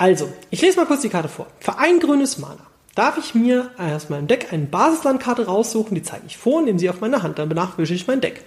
Also, 0.00 0.32
ich 0.48 0.62
lese 0.62 0.78
mal 0.78 0.86
kurz 0.86 1.02
die 1.02 1.10
Karte 1.10 1.28
vor. 1.28 1.46
Für 1.58 1.76
ein 1.76 2.00
grünes 2.00 2.38
Mana 2.38 2.66
darf 2.94 3.18
ich 3.18 3.34
mir 3.34 3.70
aus 3.76 4.08
meinem 4.08 4.28
Deck 4.28 4.50
eine 4.50 4.64
Basislandkarte 4.64 5.44
raussuchen, 5.44 5.94
die 5.94 6.02
zeige 6.02 6.24
ich 6.26 6.38
vor, 6.38 6.62
nehme 6.62 6.78
sie 6.78 6.88
auf 6.88 7.02
meine 7.02 7.22
Hand, 7.22 7.38
dann 7.38 7.50
benachwische 7.50 7.92
ich 7.92 8.06
mein 8.06 8.22
Deck. 8.22 8.42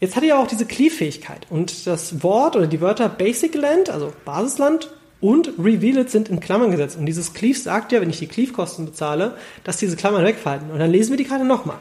Jetzt 0.00 0.16
hat 0.16 0.22
er 0.22 0.30
ja 0.30 0.38
auch 0.38 0.46
diese 0.46 0.64
Cleave-Fähigkeit 0.64 1.46
und 1.50 1.86
das 1.86 2.22
Wort 2.22 2.56
oder 2.56 2.66
die 2.66 2.80
Wörter 2.80 3.10
Basic 3.10 3.54
Land, 3.54 3.90
also 3.90 4.14
Basisland 4.24 4.90
und 5.20 5.52
Reveal 5.58 5.98
It 5.98 6.10
sind 6.10 6.30
in 6.30 6.40
Klammern 6.40 6.70
gesetzt. 6.70 6.96
Und 6.96 7.04
dieses 7.04 7.34
Cleave 7.34 7.58
sagt 7.58 7.92
ja, 7.92 8.00
wenn 8.00 8.08
ich 8.08 8.20
die 8.20 8.26
Cleave-Kosten 8.26 8.86
bezahle, 8.86 9.36
dass 9.64 9.76
diese 9.76 9.96
Klammern 9.96 10.24
wegfallen. 10.24 10.70
Und 10.70 10.78
dann 10.78 10.90
lesen 10.90 11.10
wir 11.10 11.18
die 11.18 11.24
Karte 11.24 11.44
nochmal. 11.44 11.76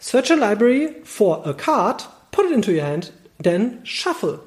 Search 0.00 0.32
a 0.32 0.34
library 0.34 0.94
for 1.04 1.46
a 1.46 1.52
card, 1.52 2.08
put 2.32 2.46
it 2.46 2.52
into 2.52 2.70
your 2.70 2.84
hand, 2.84 3.12
then 3.42 3.80
shuffle. 3.84 4.38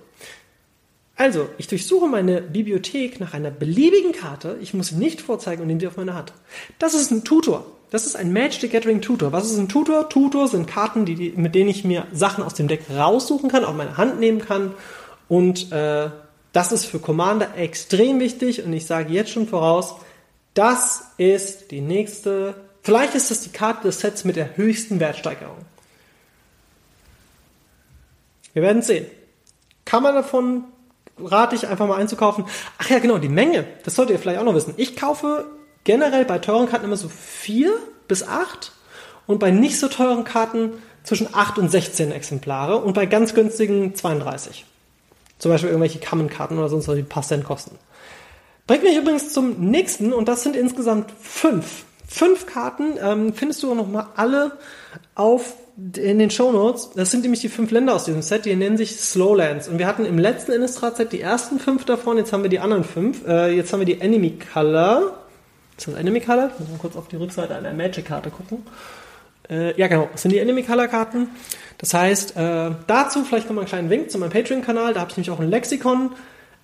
Also, 1.17 1.49
ich 1.58 1.67
durchsuche 1.67 2.08
meine 2.08 2.41
Bibliothek 2.41 3.19
nach 3.19 3.34
einer 3.34 3.49
beliebigen 3.49 4.12
Karte. 4.12 4.58
Ich 4.62 4.75
muss 4.75 4.89
sie 4.89 4.95
nicht 4.95 5.19
vorzeigen 5.19 5.63
und 5.63 5.67
nehme 5.67 5.80
sie 5.80 5.88
auf 5.88 5.97
meine 5.97 6.13
Hand. 6.13 6.32
Das 6.77 6.93
ist 6.93 7.10
ein 7.10 7.23
Tutor. 7.23 7.65
Das 7.89 8.06
ist 8.06 8.15
ein 8.15 8.32
Magic 8.32 8.62
the 8.62 8.69
Gathering 8.69 9.01
Tutor. 9.01 9.32
Was 9.32 9.49
ist 9.49 9.58
ein 9.58 9.67
Tutor? 9.67 10.10
Tutor 10.10 10.47
sind 10.47 10.67
Karten, 10.67 11.06
die, 11.06 11.34
mit 11.36 11.56
denen 11.56 11.69
ich 11.69 11.84
mir 11.84 12.06
Sachen 12.13 12.43
aus 12.43 12.53
dem 12.53 12.67
Deck 12.67 12.82
raussuchen 12.95 13.49
kann, 13.49 13.65
auf 13.65 13.75
meine 13.75 13.97
Hand 13.97 14.19
nehmen 14.19 14.39
kann. 14.39 14.75
Und 15.27 15.71
äh, 15.71 16.12
das 16.53 16.71
ist 16.71 16.86
für 16.86 16.99
Commander 16.99 17.58
extrem 17.58 18.19
wichtig. 18.19 18.63
Und 18.63 18.73
ich 18.73 18.86
sage 18.86 19.12
jetzt 19.12 19.32
schon 19.32 19.47
voraus, 19.47 19.95
das 20.53 21.03
ist 21.17 21.71
die 21.71 21.82
nächste. 21.82 22.56
Vielleicht 22.84 23.15
ist 23.15 23.32
das 23.32 23.41
die 23.41 23.49
Karte 23.49 23.88
des 23.88 24.01
Sets 24.01 24.23
mit 24.23 24.36
der 24.36 24.56
höchsten 24.56 24.99
Wertsteigerung. 24.99 25.58
Wir 28.53 28.62
werden 28.62 28.84
sehen. 28.84 29.08
Kann 29.84 30.03
man 30.03 30.13
davon 30.13 30.65
rate 31.23 31.56
ich 31.56 31.67
einfach 31.67 31.88
mal 31.88 31.97
einzukaufen. 31.97 32.45
Ach 32.77 32.89
ja, 32.89 32.99
genau, 32.99 33.17
die 33.17 33.30
Menge. 33.30 33.65
Das 33.84 33.95
solltet 33.95 34.15
ihr 34.15 34.19
vielleicht 34.19 34.39
auch 34.39 34.45
noch 34.45 34.56
wissen. 34.56 34.73
Ich 34.77 34.95
kaufe 34.95 35.45
generell 35.84 36.25
bei 36.25 36.39
teuren 36.39 36.67
Karten 36.67 36.86
immer 36.86 36.97
so 36.97 37.10
vier 37.10 37.73
bis 38.08 38.27
acht 38.27 38.73
und 39.25 39.39
bei 39.39 39.51
nicht 39.51 39.80
so 39.80 39.88
teuren 39.88 40.23
Karten 40.23 40.73
zwischen 41.03 41.34
8 41.34 41.58
und 41.58 41.71
16 41.71 42.12
Exemplare 42.12 42.77
und 42.77 42.93
bei 42.93 43.06
ganz 43.06 43.34
günstigen 43.34 43.95
32. 43.95 44.65
Zum 45.39 45.51
Beispiel 45.51 45.69
irgendwelche 45.69 45.99
Common-Karten 45.99 46.58
oder 46.58 46.67
sonst 46.67 46.88
was, 46.88 46.95
die 46.95 47.03
paar 47.03 47.23
Cent 47.23 47.45
kosten. 47.45 47.77
Bringt 48.65 48.84
mich 48.84 48.97
übrigens 48.97 49.32
zum 49.32 49.69
nächsten 49.69 50.12
und 50.12 50.27
das 50.27 50.43
sind 50.43 50.56
insgesamt 50.56 51.12
fünf. 51.21 51.86
Fünf 52.08 52.46
Karten 52.46 52.93
ähm, 53.02 53.34
findest 53.34 53.63
du 53.63 53.72
auch 53.72 53.76
noch 53.76 53.88
mal 53.88 54.08
alle 54.15 54.54
auf 55.15 55.56
in 55.78 56.17
den 56.17 56.32
Show 56.32 56.52
Notes, 56.52 56.89
das 56.96 57.12
sind 57.12 57.22
nämlich 57.22 57.41
die 57.41 57.50
fünf 57.50 57.70
Länder 57.70 57.93
aus 57.93 58.06
diesem 58.06 58.24
Set, 58.24 58.46
die 58.46 58.56
nennen 58.56 58.78
sich 58.78 59.00
Slowlands. 59.00 59.67
Und 59.67 59.78
wir 59.78 59.86
hatten 59.86 60.06
im 60.06 60.17
letzten 60.17 60.52
Innistrad-Set 60.52 61.12
die 61.12 61.22
ersten 61.22 61.60
fünf 61.60 61.86
davon, 61.86 62.17
jetzt 62.17 62.34
haben 62.34 62.41
wir 62.41 62.50
die 62.50 62.60
anderen 62.60 62.84
fünf. 62.84 63.28
Äh, 63.28 63.56
jetzt 63.56 63.72
haben 63.72 63.82
wir 63.82 63.86
die 63.86 64.02
Enemy 64.02 64.39
Color. 64.54 65.13
Ist 65.78 65.88
das 65.88 65.93
Enemy 65.93 66.22
Color? 66.22 66.50
Muss 66.58 66.70
mal 66.70 66.80
kurz 66.80 66.96
auf 66.96 67.08
die 67.10 67.17
Rückseite 67.17 67.54
einer 67.56 67.74
Magic-Karte 67.74 68.32
gucken. 68.32 68.63
Äh, 69.50 69.80
ja, 69.80 69.88
genau, 69.88 70.10
das 70.12 70.24
sind 70.24 70.32
die 70.32 70.39
Enemy 70.39 70.63
Color-Karten. 70.63 71.30
Das 71.78 71.93
heißt, 71.93 72.36
äh, 72.36 72.72
dazu 72.88 73.24
vielleicht 73.24 73.48
nochmal 73.48 73.63
einen 73.63 73.70
kleinen 73.70 73.89
Wink 73.91 74.10
zu 74.10 74.17
meinem 74.17 74.32
Patreon-Kanal. 74.32 74.96
Da 74.96 75.02
habe 75.02 75.12
ich 75.12 75.17
nämlich 75.17 75.30
auch 75.30 75.39
ein 75.39 75.50
Lexikon. 75.50 76.12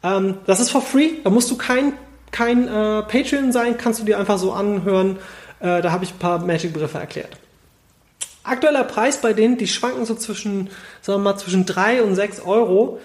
Ähm, 0.01 0.39
das 0.47 0.59
ist 0.59 0.71
for 0.71 0.81
free. 0.81 1.11
Da 1.23 1.29
musst 1.29 1.51
du 1.51 1.57
kein, 1.57 1.93
kein 2.33 2.67
äh, 2.67 3.03
Patreon 3.03 3.53
sein, 3.53 3.77
kannst 3.77 4.01
du 4.01 4.03
dir 4.03 4.19
einfach 4.19 4.37
so 4.37 4.51
anhören. 4.51 5.17
Äh, 5.61 5.81
da 5.81 5.91
habe 5.91 6.03
ich 6.03 6.11
ein 6.11 6.19
paar 6.19 6.39
Magic-Begriffe 6.39 6.97
erklärt. 6.97 7.37
Aktueller 8.43 8.83
Preis 8.83 9.21
bei 9.21 9.31
denen, 9.31 9.57
die 9.57 9.67
schwanken 9.67 10.05
so 10.05 10.15
zwischen, 10.15 10.69
sagen 11.01 11.23
wir 11.23 11.31
mal, 11.31 11.37
zwischen 11.37 11.65
3 11.65 12.03
und 12.03 12.15
6 12.15 12.41
Euro. 12.41 12.99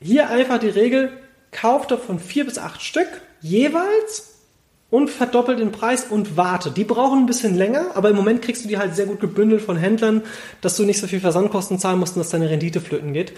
Hier 0.00 0.28
einfach 0.28 0.58
die 0.58 0.70
Regel, 0.70 1.12
kauft 1.52 1.92
davon 1.92 2.18
4 2.18 2.46
bis 2.46 2.58
8 2.58 2.82
Stück 2.82 3.08
jeweils 3.40 4.32
und 4.90 5.08
verdoppelt 5.08 5.58
den 5.58 5.72
Preis 5.72 6.04
und 6.04 6.36
warte. 6.36 6.70
Die 6.70 6.84
brauchen 6.84 7.20
ein 7.20 7.26
bisschen 7.26 7.54
länger, 7.54 7.92
aber 7.94 8.10
im 8.10 8.16
Moment 8.16 8.42
kriegst 8.42 8.64
du 8.64 8.68
die 8.68 8.78
halt 8.78 8.96
sehr 8.96 9.06
gut 9.06 9.20
gebündelt 9.20 9.62
von 9.62 9.76
Händlern, 9.76 10.22
dass 10.60 10.76
du 10.76 10.84
nicht 10.84 11.00
so 11.00 11.06
viel 11.06 11.20
Versandkosten 11.20 11.78
zahlen 11.78 11.98
musst 11.98 12.16
und 12.16 12.20
dass 12.20 12.30
deine 12.30 12.50
Rendite 12.50 12.80
flöten 12.80 13.12
geht. 13.12 13.32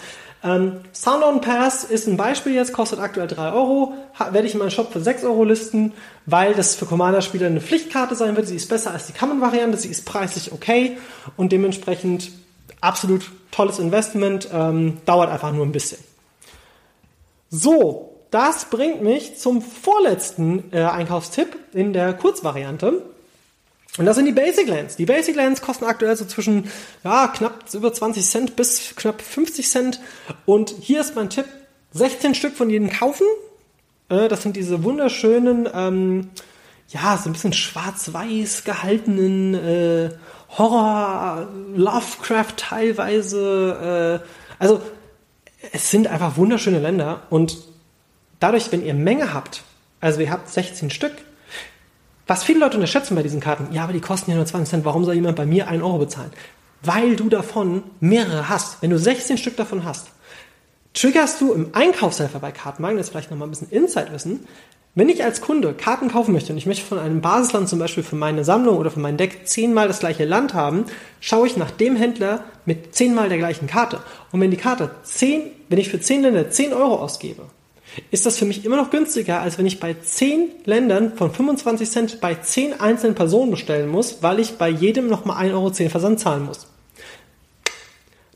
Ähm, 0.44 0.80
Sound 0.92 1.24
on 1.24 1.40
Pass 1.40 1.84
ist 1.84 2.06
ein 2.06 2.18
Beispiel 2.18 2.52
jetzt, 2.54 2.74
kostet 2.74 3.00
aktuell 3.00 3.26
3 3.26 3.52
Euro, 3.52 3.94
werde 4.30 4.46
ich 4.46 4.52
in 4.52 4.58
meinem 4.58 4.70
Shop 4.70 4.92
für 4.92 5.00
6 5.00 5.24
Euro 5.24 5.42
listen, 5.42 5.94
weil 6.26 6.52
das 6.52 6.74
für 6.74 6.84
Commander-Spieler 6.84 7.46
eine 7.46 7.62
Pflichtkarte 7.62 8.14
sein 8.14 8.36
wird. 8.36 8.46
Sie 8.46 8.56
ist 8.56 8.68
besser 8.68 8.90
als 8.90 9.06
die 9.06 9.14
Common-Variante, 9.14 9.78
sie 9.78 9.88
ist 9.88 10.04
preislich 10.04 10.52
okay 10.52 10.98
und 11.38 11.50
dementsprechend 11.50 12.30
absolut 12.82 13.30
tolles 13.50 13.78
Investment, 13.78 14.48
ähm, 14.52 14.98
dauert 15.06 15.30
einfach 15.30 15.52
nur 15.52 15.64
ein 15.64 15.72
bisschen. 15.72 15.98
So, 17.48 18.16
das 18.30 18.66
bringt 18.66 19.02
mich 19.02 19.38
zum 19.38 19.62
vorletzten 19.62 20.64
äh, 20.72 20.82
Einkaufstipp 20.82 21.56
in 21.72 21.92
der 21.92 22.12
Kurzvariante. 22.12 23.02
Und 23.96 24.06
das 24.06 24.16
sind 24.16 24.26
die 24.26 24.32
Basic 24.32 24.66
Lands. 24.66 24.96
Die 24.96 25.06
Basic 25.06 25.36
Lands 25.36 25.62
kosten 25.62 25.84
aktuell 25.84 26.16
so 26.16 26.24
zwischen 26.24 26.68
ja, 27.04 27.28
knapp 27.28 27.72
über 27.72 27.92
20 27.92 28.24
Cent 28.24 28.56
bis 28.56 28.94
knapp 28.96 29.22
50 29.22 29.68
Cent. 29.68 30.00
Und 30.46 30.74
hier 30.80 31.00
ist 31.00 31.14
mein 31.14 31.30
Tipp: 31.30 31.46
16 31.92 32.34
Stück 32.34 32.56
von 32.56 32.70
jedem 32.70 32.90
kaufen. 32.90 33.26
Äh, 34.08 34.28
das 34.28 34.42
sind 34.42 34.56
diese 34.56 34.82
wunderschönen, 34.82 35.68
ähm, 35.72 36.30
ja, 36.88 37.18
so 37.22 37.30
ein 37.30 37.32
bisschen 37.32 37.52
schwarz-weiß 37.52 38.64
gehaltenen 38.64 39.54
äh, 39.54 40.10
Horror, 40.58 41.48
Lovecraft 41.74 42.56
teilweise. 42.56 44.20
Äh, 44.22 44.28
also 44.58 44.80
es 45.72 45.90
sind 45.90 46.08
einfach 46.08 46.36
wunderschöne 46.36 46.78
Länder 46.78 47.22
und 47.30 47.58
dadurch, 48.40 48.70
wenn 48.72 48.84
ihr 48.84 48.94
Menge 48.94 49.32
habt, 49.32 49.62
also 50.00 50.20
ihr 50.20 50.30
habt 50.30 50.50
16 50.50 50.90
Stück, 50.90 51.12
was 52.26 52.44
viele 52.44 52.60
Leute 52.60 52.76
unterschätzen 52.76 53.14
bei 53.14 53.22
diesen 53.22 53.40
Karten, 53.40 53.72
ja, 53.72 53.84
aber 53.84 53.92
die 53.92 54.00
kosten 54.00 54.30
ja 54.30 54.36
nur 54.36 54.46
20 54.46 54.70
Cent, 54.70 54.84
warum 54.84 55.04
soll 55.04 55.14
jemand 55.14 55.36
bei 55.36 55.46
mir 55.46 55.68
1 55.68 55.82
Euro 55.82 55.98
bezahlen? 55.98 56.30
Weil 56.82 57.16
du 57.16 57.28
davon 57.28 57.82
mehrere 58.00 58.48
hast. 58.48 58.82
Wenn 58.82 58.90
du 58.90 58.98
16 58.98 59.38
Stück 59.38 59.56
davon 59.56 59.84
hast, 59.84 60.08
triggerst 60.92 61.40
du 61.40 61.52
im 61.52 61.74
Einkaufshelfer 61.74 62.38
bei 62.38 62.52
Kartenmagen, 62.52 62.98
das 62.98 63.10
vielleicht 63.10 63.30
nochmal 63.30 63.48
ein 63.48 63.50
bisschen 63.50 63.70
Insight-Wissen, 63.70 64.46
wenn 64.96 65.08
ich 65.08 65.24
als 65.24 65.40
Kunde 65.40 65.74
Karten 65.74 66.08
kaufen 66.08 66.32
möchte 66.32 66.52
und 66.52 66.58
ich 66.58 66.66
möchte 66.66 66.86
von 66.86 67.00
einem 67.00 67.20
Basisland 67.20 67.68
zum 67.68 67.80
Beispiel 67.80 68.04
für 68.04 68.14
meine 68.14 68.44
Sammlung 68.44 68.78
oder 68.78 68.92
für 68.92 69.00
mein 69.00 69.16
Deck 69.16 69.48
zehnmal 69.48 69.88
das 69.88 69.98
gleiche 69.98 70.24
Land 70.24 70.54
haben, 70.54 70.84
schaue 71.18 71.48
ich 71.48 71.56
nach 71.56 71.72
dem 71.72 71.96
Händler 71.96 72.44
mit 72.64 72.94
zehnmal 72.94 73.28
der 73.28 73.38
gleichen 73.38 73.66
Karte. 73.66 73.98
Und 74.30 74.40
wenn 74.40 74.52
die 74.52 74.56
Karte 74.56 74.90
zehn, 75.02 75.50
wenn 75.68 75.80
ich 75.80 75.88
für 75.88 76.00
zehn 76.00 76.22
Länder 76.22 76.48
10 76.48 76.72
Euro 76.72 76.94
ausgebe, 76.96 77.42
ist 78.10 78.26
das 78.26 78.38
für 78.38 78.44
mich 78.44 78.64
immer 78.64 78.76
noch 78.76 78.90
günstiger, 78.90 79.40
als 79.40 79.58
wenn 79.58 79.66
ich 79.66 79.80
bei 79.80 79.94
10 79.94 80.50
Ländern 80.64 81.16
von 81.16 81.32
25 81.32 81.90
Cent 81.90 82.20
bei 82.20 82.34
10 82.34 82.80
einzelnen 82.80 83.14
Personen 83.14 83.50
bestellen 83.50 83.88
muss, 83.88 84.22
weil 84.22 84.40
ich 84.40 84.56
bei 84.56 84.68
jedem 84.68 85.08
nochmal 85.08 85.46
1,10 85.46 85.52
Euro 85.52 85.90
Versand 85.90 86.20
zahlen 86.20 86.44
muss. 86.44 86.66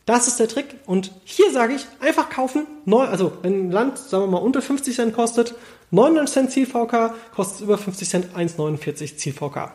Das 0.07 0.27
ist 0.27 0.40
der 0.40 0.49
Trick. 0.49 0.77
Und 0.87 1.12
hier 1.25 1.53
sage 1.53 1.75
ich, 1.75 1.87
einfach 2.01 2.31
kaufen. 2.31 2.66
Neu, 2.87 3.05
also 3.05 3.33
wenn 3.42 3.68
ein 3.68 3.71
Land, 3.71 3.99
sagen 3.99 4.25
wir 4.25 4.29
mal, 4.29 4.38
unter 4.38 4.62
50 4.62 4.94
Cent 4.94 5.14
kostet, 5.14 5.55
99 5.90 6.33
Cent 6.33 6.51
Ziel-VK, 6.51 7.14
kostet 7.35 7.57
es 7.57 7.61
über 7.61 7.77
50 7.77 8.09
Cent 8.09 8.27
1,49 8.35 9.18
Ziel-VK. 9.18 9.71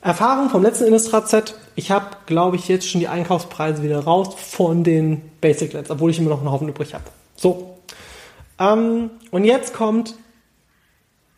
Erfahrung 0.00 0.48
vom 0.48 0.62
letzten 0.62 0.84
Innistrad-Set. 0.84 1.56
Ich 1.76 1.90
habe, 1.90 2.06
glaube 2.24 2.56
ich, 2.56 2.68
jetzt 2.68 2.88
schon 2.88 3.00
die 3.00 3.08
Einkaufspreise 3.08 3.82
wieder 3.82 4.00
raus 4.00 4.34
von 4.34 4.82
den 4.82 5.20
Basic 5.40 5.72
Lands, 5.72 5.90
obwohl 5.90 6.10
ich 6.10 6.18
immer 6.18 6.30
noch 6.30 6.40
einen 6.40 6.50
Haufen 6.50 6.68
übrig 6.68 6.94
habe. 6.94 7.04
So. 7.36 7.73
Ähm, 8.58 9.10
und 9.30 9.44
jetzt 9.44 9.74
kommt, 9.74 10.14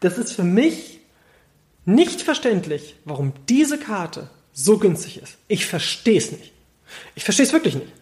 das 0.00 0.18
ist 0.18 0.33
für 0.33 0.44
mich 0.44 1.00
nicht 1.85 2.22
verständlich, 2.22 2.96
warum 3.05 3.33
diese 3.48 3.79
Karte 3.79 4.29
so 4.52 4.79
günstig 4.79 5.22
ist. 5.22 5.37
Ich 5.48 5.66
verstehe 5.66 6.18
es 6.18 6.33
nicht. 6.33 6.52
Ich 7.14 7.24
verstehe 7.24 7.46
es 7.46 7.52
wirklich 7.52 7.74
nicht. 7.74 7.92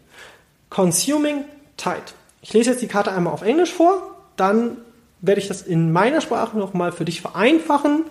Consuming 0.70 1.44
Tide. 1.77 2.03
Ich 2.42 2.53
lese 2.53 2.70
jetzt 2.70 2.83
die 2.83 2.88
Karte 2.88 3.12
einmal 3.12 3.33
auf 3.33 3.42
Englisch 3.42 3.72
vor, 3.72 4.16
dann 4.37 4.79
werde 5.20 5.40
ich 5.40 5.48
das 5.48 5.62
in 5.62 5.92
meiner 5.92 6.20
Sprache 6.20 6.59
nochmal 6.59 6.92
für 6.92 7.05
dich 7.05 7.20
vereinfachen 7.20 8.05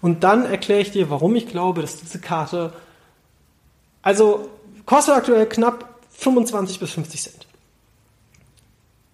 und 0.00 0.24
dann 0.24 0.44
erkläre 0.44 0.80
ich 0.80 0.90
dir, 0.90 1.10
warum 1.10 1.36
ich 1.36 1.48
glaube, 1.48 1.82
dass 1.82 1.96
diese 1.96 2.18
Karte, 2.18 2.72
also 4.02 4.50
kostet 4.84 5.14
aktuell 5.14 5.46
knapp 5.46 5.94
25 6.10 6.80
bis 6.80 6.90
50 6.90 7.22
Cent. 7.22 7.45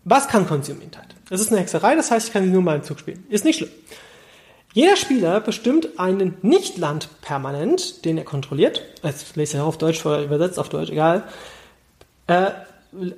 Was 0.05 0.29
kann 0.29 0.47
Consuming 0.47 0.91
Tide? 0.91 1.07
Das 1.29 1.41
ist 1.41 1.51
eine 1.51 1.61
Hexerei, 1.61 1.95
das 1.95 2.11
heißt, 2.11 2.29
ich 2.29 2.33
kann 2.33 2.45
sie 2.45 2.51
nur 2.51 2.62
mal 2.62 2.77
im 2.77 2.83
Zug 2.83 2.99
spielen. 2.99 3.25
Ist 3.29 3.45
nicht 3.45 3.59
schlimm. 3.59 3.71
Jeder 4.75 4.97
Spieler 4.97 5.41
bestimmt 5.41 5.99
einen 5.99 6.38
Nicht-Land 6.43 7.09
permanent, 7.21 8.05
den 8.05 8.17
er 8.17 8.25
kontrolliert. 8.25 8.83
Jetzt 9.03 9.37
lese 9.37 9.59
ich 9.59 9.62
auf 9.62 9.77
Deutsch, 9.77 10.05
übersetzt 10.05 10.59
auf 10.59 10.71
Deutsch, 10.71 10.91
egal. 10.91 11.25
Äh, 12.27 12.53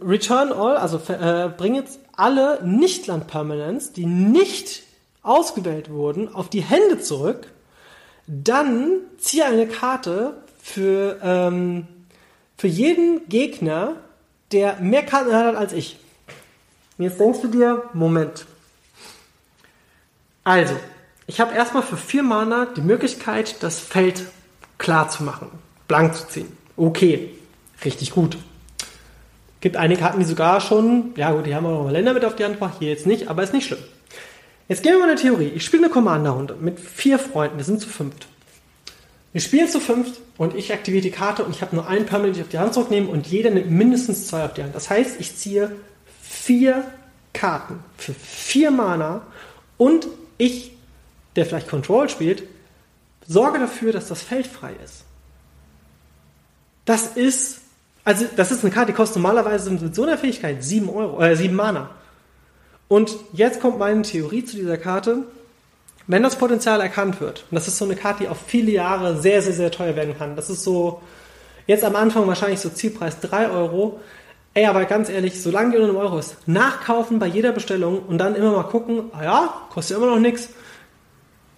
return 0.02 0.52
all, 0.52 0.76
also 0.76 1.00
äh, 1.12 1.48
bring 1.56 1.74
jetzt 1.76 2.00
alle 2.16 2.60
Nicht-Land-Permanents, 2.64 3.92
die 3.92 4.06
nicht 4.06 4.82
ausgewählt 5.22 5.90
wurden, 5.90 6.34
auf 6.34 6.48
die 6.48 6.62
Hände 6.62 7.00
zurück. 7.00 7.52
Dann 8.26 9.00
ziehe 9.18 9.44
eine 9.44 9.66
Karte 9.66 10.34
für, 10.60 11.18
ähm, 11.22 11.86
für 12.56 12.68
jeden 12.68 13.28
Gegner, 13.28 13.96
der 14.52 14.76
mehr 14.80 15.04
Karten 15.04 15.34
hat 15.34 15.56
als 15.56 15.72
ich. 15.72 15.98
Und 16.96 17.04
jetzt 17.04 17.18
denkst 17.18 17.40
du 17.42 17.48
dir, 17.48 17.82
Moment. 17.92 18.46
Also, 20.44 20.76
ich 21.26 21.40
habe 21.40 21.54
erstmal 21.54 21.82
für 21.82 21.96
vier 21.96 22.22
Mana 22.22 22.66
die 22.66 22.82
Möglichkeit, 22.82 23.62
das 23.62 23.80
Feld 23.80 24.22
klar 24.78 25.08
zu 25.08 25.24
machen, 25.24 25.48
blank 25.88 26.14
zu 26.14 26.28
ziehen. 26.28 26.56
Okay, 26.76 27.30
richtig 27.84 28.10
gut. 28.10 28.36
Gibt 29.60 29.76
einige 29.76 30.02
Karten, 30.02 30.18
die 30.18 30.26
sogar 30.26 30.60
schon, 30.60 31.14
ja 31.16 31.32
gut, 31.32 31.46
die 31.46 31.54
haben 31.54 31.64
auch 31.64 31.84
noch 31.84 31.90
Länder 31.90 32.12
mit 32.12 32.24
auf 32.24 32.36
die 32.36 32.44
Hand 32.44 32.54
gebracht, 32.54 32.76
hier 32.80 32.90
jetzt 32.90 33.06
nicht, 33.06 33.28
aber 33.28 33.42
ist 33.42 33.54
nicht 33.54 33.66
schlimm. 33.66 33.80
Jetzt 34.68 34.82
gehen 34.82 34.92
wir 34.92 35.00
mal 35.00 35.10
eine 35.10 35.20
Theorie. 35.20 35.50
Ich 35.54 35.64
spiele 35.64 35.84
eine 35.84 35.92
Commander-Runde 35.92 36.56
mit 36.60 36.78
vier 36.78 37.18
Freunden, 37.18 37.56
wir 37.56 37.64
sind 37.64 37.80
zu 37.80 37.88
fünft. 37.88 38.28
Wir 39.32 39.40
spielen 39.40 39.68
zu 39.68 39.80
fünft 39.80 40.20
und 40.36 40.54
ich 40.54 40.72
aktiviere 40.72 41.02
die 41.02 41.10
Karte 41.10 41.44
und 41.44 41.56
ich 41.56 41.62
habe 41.62 41.74
nur 41.74 41.88
einen 41.88 42.06
Permanent, 42.06 42.36
den 42.36 42.42
ich 42.42 42.46
auf 42.46 42.50
die 42.50 42.58
Hand 42.58 42.74
zurücknehme 42.74 43.08
und 43.08 43.26
jeder 43.26 43.50
nimmt 43.50 43.70
mindestens 43.70 44.26
zwei 44.26 44.44
auf 44.44 44.54
die 44.54 44.62
Hand. 44.62 44.74
Das 44.74 44.90
heißt, 44.90 45.18
ich 45.18 45.34
ziehe 45.34 45.72
vier 46.34 46.84
Karten 47.32 47.80
für 47.96 48.14
vier 48.14 48.70
Mana 48.70 49.22
und 49.76 50.06
ich 50.38 50.74
der 51.36 51.46
vielleicht 51.46 51.68
Control 51.68 52.08
spielt, 52.08 52.44
sorge 53.26 53.58
dafür, 53.58 53.92
dass 53.92 54.08
das 54.08 54.22
Feld 54.22 54.46
frei 54.46 54.72
ist. 54.84 55.04
Das 56.84 57.16
ist, 57.16 57.60
also 58.04 58.26
das 58.36 58.50
ist 58.52 58.62
eine 58.62 58.72
Karte, 58.72 58.92
die 58.92 58.96
kostet 58.96 59.22
normalerweise 59.22 59.70
mit 59.70 59.94
so 59.94 60.02
einer 60.02 60.18
Fähigkeit 60.18 60.62
7 60.62 60.88
Euro, 60.90 61.22
äh, 61.22 61.34
7 61.34 61.54
Mana. 61.54 61.90
Und 62.88 63.16
jetzt 63.32 63.60
kommt 63.60 63.78
meine 63.78 64.02
Theorie 64.02 64.44
zu 64.44 64.56
dieser 64.56 64.76
Karte. 64.76 65.24
Wenn 66.06 66.22
das 66.22 66.36
Potenzial 66.36 66.82
erkannt 66.82 67.20
wird, 67.22 67.46
und 67.50 67.54
das 67.54 67.66
ist 67.66 67.78
so 67.78 67.86
eine 67.86 67.96
Karte, 67.96 68.24
die 68.24 68.28
auf 68.28 68.36
viele 68.46 68.70
Jahre 68.72 69.16
sehr, 69.16 69.40
sehr, 69.40 69.54
sehr 69.54 69.70
teuer 69.70 69.96
werden 69.96 70.16
kann. 70.16 70.36
Das 70.36 70.50
ist 70.50 70.62
so, 70.62 71.00
jetzt 71.66 71.82
am 71.82 71.96
Anfang 71.96 72.26
wahrscheinlich 72.26 72.60
so 72.60 72.68
Zielpreis 72.68 73.20
3 73.20 73.48
Euro. 73.48 74.00
Ey, 74.54 74.66
aber 74.66 74.84
ganz 74.84 75.08
ehrlich, 75.08 75.42
solange 75.42 75.72
die 75.72 75.76
unter 75.78 75.88
einem 75.88 75.98
Euro 75.98 76.18
ist, 76.18 76.36
nachkaufen 76.46 77.18
bei 77.18 77.26
jeder 77.26 77.52
Bestellung 77.52 78.00
und 78.00 78.18
dann 78.18 78.36
immer 78.36 78.52
mal 78.52 78.62
gucken, 78.62 79.10
ah 79.12 79.24
ja, 79.24 79.54
kostet 79.70 79.96
immer 79.96 80.06
noch 80.06 80.20
nichts 80.20 80.48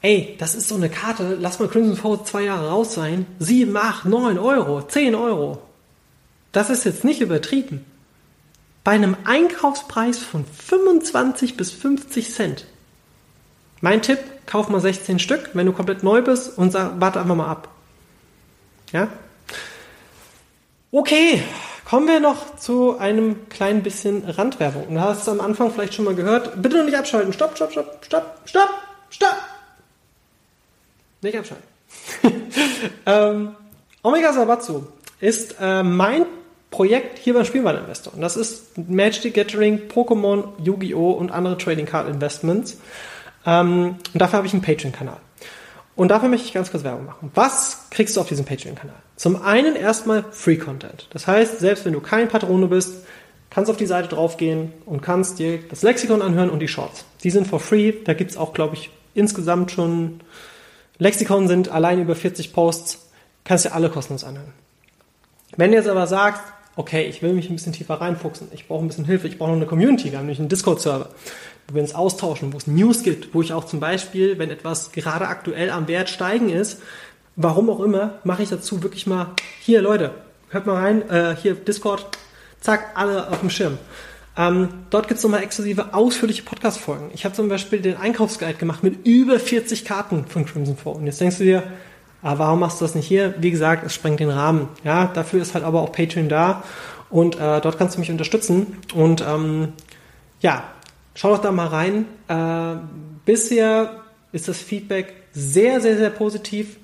ey, 0.07 0.37
das 0.39 0.55
ist 0.55 0.69
so 0.69 0.77
eine 0.77 0.89
Karte, 0.89 1.37
lass 1.41 1.59
mal 1.59 1.69
Crimson 1.69 1.97
Foe 1.97 2.23
zwei 2.23 2.43
Jahre 2.43 2.69
raus 2.69 2.95
sein, 2.95 3.27
7, 3.41 3.77
8, 3.77 4.05
9 4.05 4.39
Euro, 4.39 4.83
10 4.83 5.17
Euro. 5.17 5.61
Das 6.53 6.71
ist 6.71 6.85
jetzt 6.85 7.05
nicht 7.05 7.21
übertrieben. 7.21 7.85
Bei 8.85 8.93
einem 8.93 9.17
Einkaufspreis 9.25 10.19
von 10.19 10.45
25 10.45 11.57
bis 11.57 11.73
50 11.73 12.33
Cent. 12.33 12.67
Mein 13.81 14.01
Tipp, 14.01 14.21
kauf 14.47 14.69
mal 14.69 14.81
16 14.81 15.19
Stück, 15.19 15.51
wenn 15.55 15.67
du 15.67 15.73
komplett 15.73 16.05
neu 16.05 16.23
bist 16.23 16.57
und 16.57 16.73
warte 16.75 17.21
einfach 17.21 17.35
mal 17.35 17.51
ab. 17.51 17.69
Ja? 18.93 19.09
Okay, 20.93 21.43
kommen 21.87 22.09
wir 22.09 22.21
noch 22.21 22.57
zu 22.57 22.99
einem 22.99 23.49
kleinen 23.49 23.83
bisschen 23.83 24.29
Randwerbung. 24.29 24.93
Du 24.93 25.01
hast 25.01 25.23
es 25.23 25.29
am 25.29 25.41
Anfang 25.41 25.71
vielleicht 25.71 25.95
schon 25.95 26.05
mal 26.05 26.15
gehört. 26.15 26.61
Bitte 26.61 26.79
noch 26.79 26.85
nicht 26.85 26.99
abschalten. 26.99 27.33
Stopp, 27.33 27.57
stopp, 27.57 27.71
stopp, 27.71 28.05
stopp, 28.05 28.41
stopp, 28.45 28.71
stopp. 29.09 29.37
Nicht 31.23 31.39
abschalten. 31.39 31.65
ähm, 33.07 33.57
Omega 34.03 34.33
Sabatsu 34.33 34.83
ist 35.21 35.57
äh, 35.61 35.85
mein 35.85 36.27
Projekt 36.73 37.19
hier 37.19 37.35
beim 37.35 37.45
Spielwareninvestor. 37.45 38.15
Und 38.15 38.21
das 38.21 38.37
ist 38.37 38.77
Magic 38.77 39.23
the 39.23 39.31
Gathering, 39.31 39.89
Pokémon, 39.89 40.49
Yu-Gi-Oh! 40.63 41.13
und 41.13 41.31
andere 41.31 41.57
Trading 41.57 41.87
Card 41.87 42.09
Investments. 42.09 42.79
Ähm, 43.47 43.97
und 44.13 44.21
dafür 44.21 44.39
habe 44.39 44.47
ich 44.49 44.53
einen 44.53 44.63
Patreon-Kanal. 44.63 45.19
Und 45.97 46.09
dafür 46.09 46.29
möchte 46.29 46.47
ich 46.47 46.53
ganz 46.53 46.71
kurz 46.71 46.85
Werbung 46.85 47.07
machen. 47.07 47.31
Was 47.35 47.89
kriegst 47.91 48.17
du 48.17 48.21
auf 48.21 48.29
diesem 48.29 48.45
Patreon-Kanal? 48.45 48.97
Zum 49.17 49.43
einen 49.43 49.75
erstmal 49.75 50.25
Free 50.31 50.57
Content. 50.57 51.09
Das 51.11 51.27
heißt, 51.27 51.59
selbst 51.59 51.85
wenn 51.87 51.95
du 51.95 52.01
kein 52.01 52.29
Patrone 52.29 52.69
bist, 52.69 53.05
kannst 53.51 53.69
du 53.69 53.73
auf 53.73 53.79
die 53.79 53.87
Seite 53.87 54.09
draufgehen 54.09 54.73
und 54.85 55.01
kannst 55.01 55.39
dir 55.39 55.59
das 55.71 55.83
Lexikon 55.83 56.21
anhören 56.21 56.51
und 56.51 56.61
die 56.61 56.69
Shorts. 56.69 57.07
Die 57.25 57.31
sind 57.31 57.47
for 57.47 57.61
free. 57.61 57.95
Da 58.05 58.13
gibt 58.13 58.31
es 58.31 58.37
auch, 58.37 58.53
glaube 58.53 58.75
ich, 58.75 58.91
insgesamt 59.15 59.71
schon 59.71 60.21
Lexikon 60.99 61.49
sind 61.49 61.71
allein 61.71 62.01
über 62.01 62.15
40 62.15 62.53
Posts, 62.53 63.07
kannst 63.45 63.67
du 63.67 63.73
alle 63.73 63.91
kostenlos 63.91 64.25
anhören. 64.25 64.53
Wenn 65.57 65.71
du 65.71 65.77
jetzt 65.77 65.89
aber 65.89 66.07
sagst, 66.07 66.43
okay, 66.77 67.07
ich 67.07 67.23
will 67.23 67.33
mich 67.33 67.49
ein 67.51 67.57
bisschen 67.57 67.73
tiefer 67.73 67.95
reinfuchsen, 67.95 68.49
ich 68.53 68.69
brauche 68.69 68.85
ein 68.85 68.89
bisschen 68.89 69.07
Hilfe, 69.07 69.27
ich 69.27 69.39
brauche 69.39 69.51
noch 69.51 69.57
eine 69.57 69.67
Community, 69.67 70.13
wir 70.13 70.19
haben 70.19 70.27
nämlich 70.27 70.39
einen 70.39 70.49
Discord-Server, 70.49 71.09
wo 71.67 71.75
wir 71.75 71.83
uns 71.83 71.95
austauschen, 71.95 72.53
wo 72.53 72.59
es 72.59 72.67
News 72.67 73.03
gibt, 73.03 73.35
wo 73.35 73.43
ich 73.43 73.53
auch 73.53 73.65
zum 73.65 73.81
Beispiel, 73.81 74.39
wenn 74.39 74.51
etwas 74.51 74.93
gerade 74.93 75.27
aktuell 75.27 75.71
am 75.71 75.89
Wert 75.89 76.11
steigen 76.11 76.51
ist, 76.51 76.81
warum 77.35 77.71
auch 77.71 77.81
immer, 77.81 78.19
mache 78.25 78.43
ich 78.43 78.51
dazu 78.51 78.83
wirklich 78.83 79.07
mal, 79.07 79.33
hier 79.61 79.81
Leute, 79.81 80.13
hört 80.51 80.67
mal 80.67 80.77
rein, 80.77 81.09
äh, 81.11 81.35
hier 81.35 81.55
Discord, 81.55 82.07
zack, 82.61 82.93
alle 82.95 83.31
auf 83.31 83.41
dem 83.41 83.51
Schirm. 83.51 83.79
Ähm, 84.39 84.69
dort 84.91 85.09
gibt 85.09 85.17
es 85.17 85.25
nochmal 85.25 85.43
exklusive, 85.43 85.95
ausführliche 85.95 86.43
Podcast-Folgen. 86.43 87.11
Ich 87.15 87.25
habe 87.25 87.35
zum 87.35 87.49
Beispiel 87.49 87.81
den 87.81 87.97
Einkaufsguide 87.97 88.59
gemacht 88.59 88.83
mit 88.83 89.07
über 89.07 89.41
40 89.41 89.87
Karten 89.87 90.27
von 90.27 90.45
Crimson 90.45 90.77
Four. 90.77 90.97
Und 90.97 91.07
jetzt 91.07 91.21
denkst 91.23 91.39
du 91.39 91.45
dir, 91.45 91.63
ah, 92.27 92.39
warum 92.39 92.59
machst 92.59 92.81
du 92.81 92.85
das 92.85 92.97
nicht 92.97 93.07
hier? 93.07 93.35
Wie 93.39 93.53
gesagt, 93.53 93.87
es 93.87 93.95
sprengt 93.95 94.19
den 94.19 94.31
Rahmen. 94.31 94.69
Ja, 94.83 95.07
dafür 95.07 95.41
ist 95.41 95.55
halt 95.55 95.65
aber 95.65 95.81
auch 95.81 95.93
Patreon 95.93 96.29
da. 96.29 96.65
Und 97.09 97.37
äh, 97.37 97.61
dort 97.61 97.79
kannst 97.79 97.95
du 97.95 98.01
mich 98.01 98.11
unterstützen. 98.11 98.79
Und 98.95 99.21
ähm, 99.21 99.75
ja, 100.41 100.65
schau 101.15 101.31
doch 101.31 101.41
da 101.41 101.53
mal 101.53 101.69
rein. 101.69 102.07
Äh, 102.27 102.81
bisher 103.25 104.03
ist 104.33 104.49
das 104.49 104.59
Feedback 104.59 105.15
sehr, 105.33 105.81
sehr, 105.81 105.97
sehr 105.97 106.11
positiv. 106.11 106.79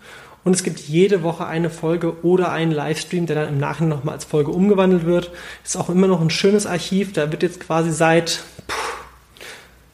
Und 0.45 0.55
es 0.55 0.63
gibt 0.63 0.79
jede 0.79 1.25
Woche 1.25 1.45
eine 1.45 1.71
Folge 1.71 2.23
oder 2.23 2.53
einen 2.53 2.71
Livestream, 2.71 3.27
der 3.27 3.35
dann 3.35 3.49
im 3.49 3.59
Nachhinein 3.59 3.91
nochmal 3.91 4.15
als 4.15 4.25
Folge 4.25 4.53
umgewandelt 4.53 5.07
wird. 5.07 5.33
Ist 5.65 5.77
auch 5.77 5.91
immer 5.91 6.07
noch 6.07 6.21
ein 6.21 6.31
schönes 6.31 6.67
Archiv. 6.67 7.15
Da 7.15 7.33
wird 7.33 7.43
jetzt 7.43 7.59
quasi 7.59 7.91
seit, 7.91 8.45
puh, 8.69 8.77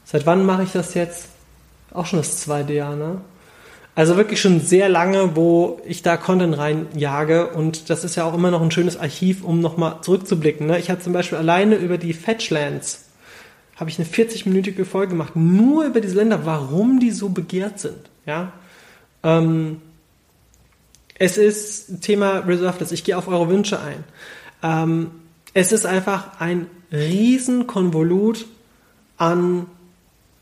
seit 0.04 0.26
wann 0.26 0.44
mache 0.44 0.64
ich 0.64 0.72
das 0.72 0.92
jetzt? 0.92 1.28
Auch 1.90 2.04
schon 2.04 2.18
das 2.18 2.38
zweite 2.38 2.74
Jahr, 2.74 2.96
ne? 2.96 3.22
Also 3.98 4.16
wirklich 4.16 4.40
schon 4.40 4.60
sehr 4.60 4.88
lange, 4.88 5.34
wo 5.34 5.80
ich 5.84 6.02
da 6.02 6.16
Content 6.16 6.56
reinjage 6.56 7.48
und 7.48 7.90
das 7.90 8.04
ist 8.04 8.14
ja 8.14 8.22
auch 8.22 8.32
immer 8.32 8.52
noch 8.52 8.62
ein 8.62 8.70
schönes 8.70 8.96
Archiv, 8.96 9.42
um 9.42 9.58
nochmal 9.60 10.02
zurückzublicken. 10.02 10.68
Ne? 10.68 10.78
Ich 10.78 10.88
habe 10.88 11.00
zum 11.00 11.12
Beispiel 11.12 11.36
alleine 11.36 11.74
über 11.74 11.98
die 11.98 12.12
Fetchlands 12.12 13.06
habe 13.74 13.90
ich 13.90 13.98
eine 13.98 14.06
40-minütige 14.06 14.84
Folge 14.84 15.14
gemacht, 15.14 15.34
nur 15.34 15.84
über 15.84 16.00
diese 16.00 16.14
Länder, 16.14 16.46
warum 16.46 17.00
die 17.00 17.10
so 17.10 17.30
begehrt 17.30 17.80
sind. 17.80 17.98
Ja, 18.24 18.52
ähm, 19.24 19.82
es 21.18 21.36
ist 21.36 22.00
Thema 22.00 22.44
Reserveless. 22.46 22.92
Ich 22.92 23.02
gehe 23.02 23.18
auf 23.18 23.26
eure 23.26 23.48
Wünsche 23.48 23.80
ein. 23.80 24.04
Ähm, 24.62 25.10
es 25.54 25.72
ist 25.72 25.86
einfach 25.86 26.38
ein 26.38 26.68
Riesenkonvolut 26.92 28.46
an 29.16 29.66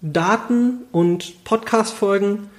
Daten 0.03 0.83
und 0.93 1.43
Podcast-Folgen, 1.45 2.51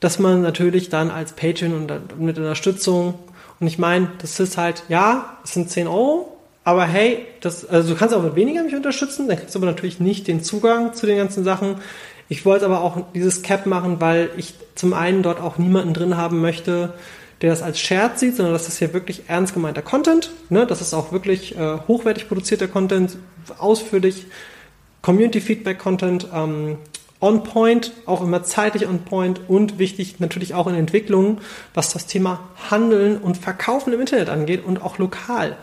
dass 0.00 0.18
man 0.18 0.42
natürlich 0.42 0.88
dann 0.88 1.10
als 1.10 1.32
Patreon 1.32 1.72
und 1.72 2.20
mit 2.20 2.38
Unterstützung 2.38 3.14
und 3.58 3.66
ich 3.66 3.78
meine, 3.78 4.10
das 4.18 4.38
ist 4.38 4.58
halt, 4.58 4.82
ja, 4.88 5.38
es 5.44 5.54
sind 5.54 5.70
10 5.70 5.86
Euro, 5.86 6.36
Aber 6.64 6.84
hey, 6.84 7.26
das, 7.40 7.64
also 7.64 7.90
du 7.90 7.98
kannst 7.98 8.12
auch 8.12 8.24
mit 8.24 8.34
weniger 8.34 8.62
mich 8.64 8.74
unterstützen, 8.74 9.28
dann 9.28 9.36
kriegst 9.38 9.54
du 9.54 9.60
aber 9.60 9.66
natürlich 9.66 10.00
nicht 10.00 10.26
den 10.26 10.42
Zugang 10.42 10.94
zu 10.94 11.06
den 11.06 11.16
ganzen 11.16 11.44
Sachen. 11.44 11.76
Ich 12.28 12.44
wollte 12.44 12.64
aber 12.64 12.80
auch 12.80 12.98
dieses 13.14 13.42
Cap 13.42 13.66
machen, 13.66 14.00
weil 14.00 14.30
ich 14.36 14.54
zum 14.74 14.92
einen 14.92 15.22
dort 15.22 15.40
auch 15.40 15.58
niemanden 15.58 15.94
drin 15.94 16.16
haben 16.16 16.40
möchte, 16.40 16.92
der 17.40 17.50
das 17.50 17.62
als 17.62 17.78
Scherz 17.78 18.18
sieht, 18.18 18.34
sondern 18.34 18.52
das 18.52 18.66
ist 18.66 18.78
hier 18.78 18.92
wirklich 18.92 19.22
ernst 19.28 19.54
gemeinter 19.54 19.82
Content. 19.82 20.32
Ne? 20.48 20.66
Das 20.66 20.80
ist 20.80 20.92
auch 20.92 21.12
wirklich 21.12 21.56
äh, 21.56 21.78
hochwertig 21.86 22.26
produzierter 22.26 22.66
Content, 22.66 23.16
ausführlich 23.58 24.26
Community-Feedback-Content, 25.02 26.26
ähm, 26.34 26.78
on 27.20 27.44
point, 27.44 27.92
auch 28.04 28.22
immer 28.22 28.42
zeitlich 28.42 28.86
on 28.86 29.00
point 29.00 29.40
und 29.48 29.78
wichtig 29.78 30.20
natürlich 30.20 30.54
auch 30.54 30.66
in 30.66 30.74
Entwicklungen, 30.74 31.38
was 31.74 31.92
das 31.92 32.06
Thema 32.06 32.40
Handeln 32.70 33.18
und 33.18 33.36
Verkaufen 33.36 33.92
im 33.92 34.00
Internet 34.00 34.28
angeht 34.28 34.64
und 34.64 34.82
auch 34.82 34.98
lokal. 34.98 35.56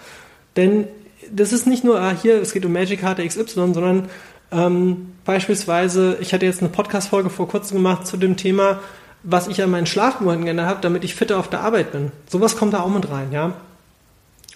Denn 0.56 0.88
das 1.32 1.54
ist 1.54 1.68
nicht 1.68 1.84
nur 1.84 2.00
ah, 2.00 2.16
hier, 2.20 2.42
es 2.42 2.54
geht 2.54 2.66
um 2.66 2.74
Magic 2.74 3.02
Karte 3.02 3.26
XY, 3.26 3.74
sondern 3.74 4.10
ähm, 4.52 5.14
beispielsweise, 5.26 6.18
ich 6.22 6.34
hatte 6.34 6.46
jetzt 6.46 6.62
eine 6.62 6.70
Podcast-Folge 6.70 7.30
vor 7.30 7.48
kurzem 7.48 7.78
gemacht 7.78 8.06
zu 8.06 8.18
dem 8.18 8.38
Thema, 8.38 8.80
was 9.24 9.48
ich 9.48 9.62
an 9.64 9.72
meinen 9.72 9.88
Schlafmonaten 9.88 10.46
gerne 10.46 10.66
habe, 10.66 10.82
damit 10.82 11.04
ich 11.04 11.16
fitter 11.16 11.40
auf 11.40 11.50
der 11.50 11.62
Arbeit 11.62 11.92
bin. 11.92 12.12
Sowas 12.28 12.58
kommt 12.58 12.74
da 12.74 12.82
auch 12.82 12.90
mit 12.90 13.10
rein, 13.10 13.32
ja. 13.32 13.54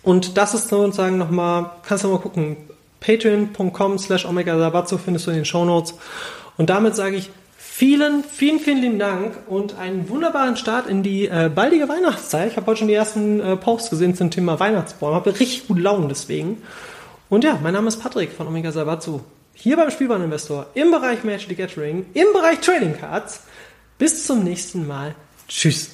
Und 0.03 0.37
das 0.37 0.53
ist 0.53 0.69
sozusagen 0.69 1.17
nochmal, 1.17 1.71
kannst 1.83 2.03
du 2.03 2.09
mal 2.09 2.19
gucken, 2.19 2.57
patreon.com 2.99 3.97
slash 3.97 4.25
omega 4.25 4.85
findest 4.85 5.27
du 5.27 5.31
in 5.31 5.37
den 5.37 5.45
Show 5.45 5.65
Notes. 5.65 5.95
Und 6.57 6.69
damit 6.69 6.95
sage 6.95 7.15
ich 7.15 7.29
vielen, 7.57 8.23
vielen, 8.23 8.59
vielen 8.59 8.77
lieben 8.79 8.99
Dank 8.99 9.35
und 9.47 9.77
einen 9.77 10.09
wunderbaren 10.09 10.57
Start 10.57 10.87
in 10.87 11.03
die 11.03 11.27
äh, 11.27 11.51
baldige 11.53 11.87
Weihnachtszeit. 11.87 12.51
Ich 12.51 12.57
habe 12.57 12.67
heute 12.67 12.79
schon 12.79 12.87
die 12.87 12.93
ersten 12.93 13.39
äh, 13.39 13.55
Posts 13.55 13.91
gesehen 13.91 14.15
zum 14.15 14.31
Thema 14.31 14.59
Weihnachtsbaum. 14.59 15.13
Habe 15.13 15.39
richtig 15.39 15.67
gut 15.67 15.79
Laune 15.79 16.07
deswegen. 16.07 16.61
Und 17.29 17.43
ja, 17.43 17.59
mein 17.61 17.73
Name 17.73 17.87
ist 17.87 17.97
Patrick 17.97 18.31
von 18.31 18.47
Omega 18.47 18.71
Sabatsu. 18.71 19.21
Hier 19.53 19.75
beim 19.75 19.91
Spielwareninvestor 19.91 20.67
im 20.75 20.91
Bereich 20.91 21.23
Magic 21.23 21.49
the 21.49 21.55
Gathering, 21.55 22.05
im 22.13 22.27
Bereich 22.33 22.59
Trading 22.61 22.97
Cards. 22.97 23.41
Bis 23.97 24.25
zum 24.25 24.43
nächsten 24.43 24.87
Mal. 24.87 25.15
Tschüss. 25.47 25.91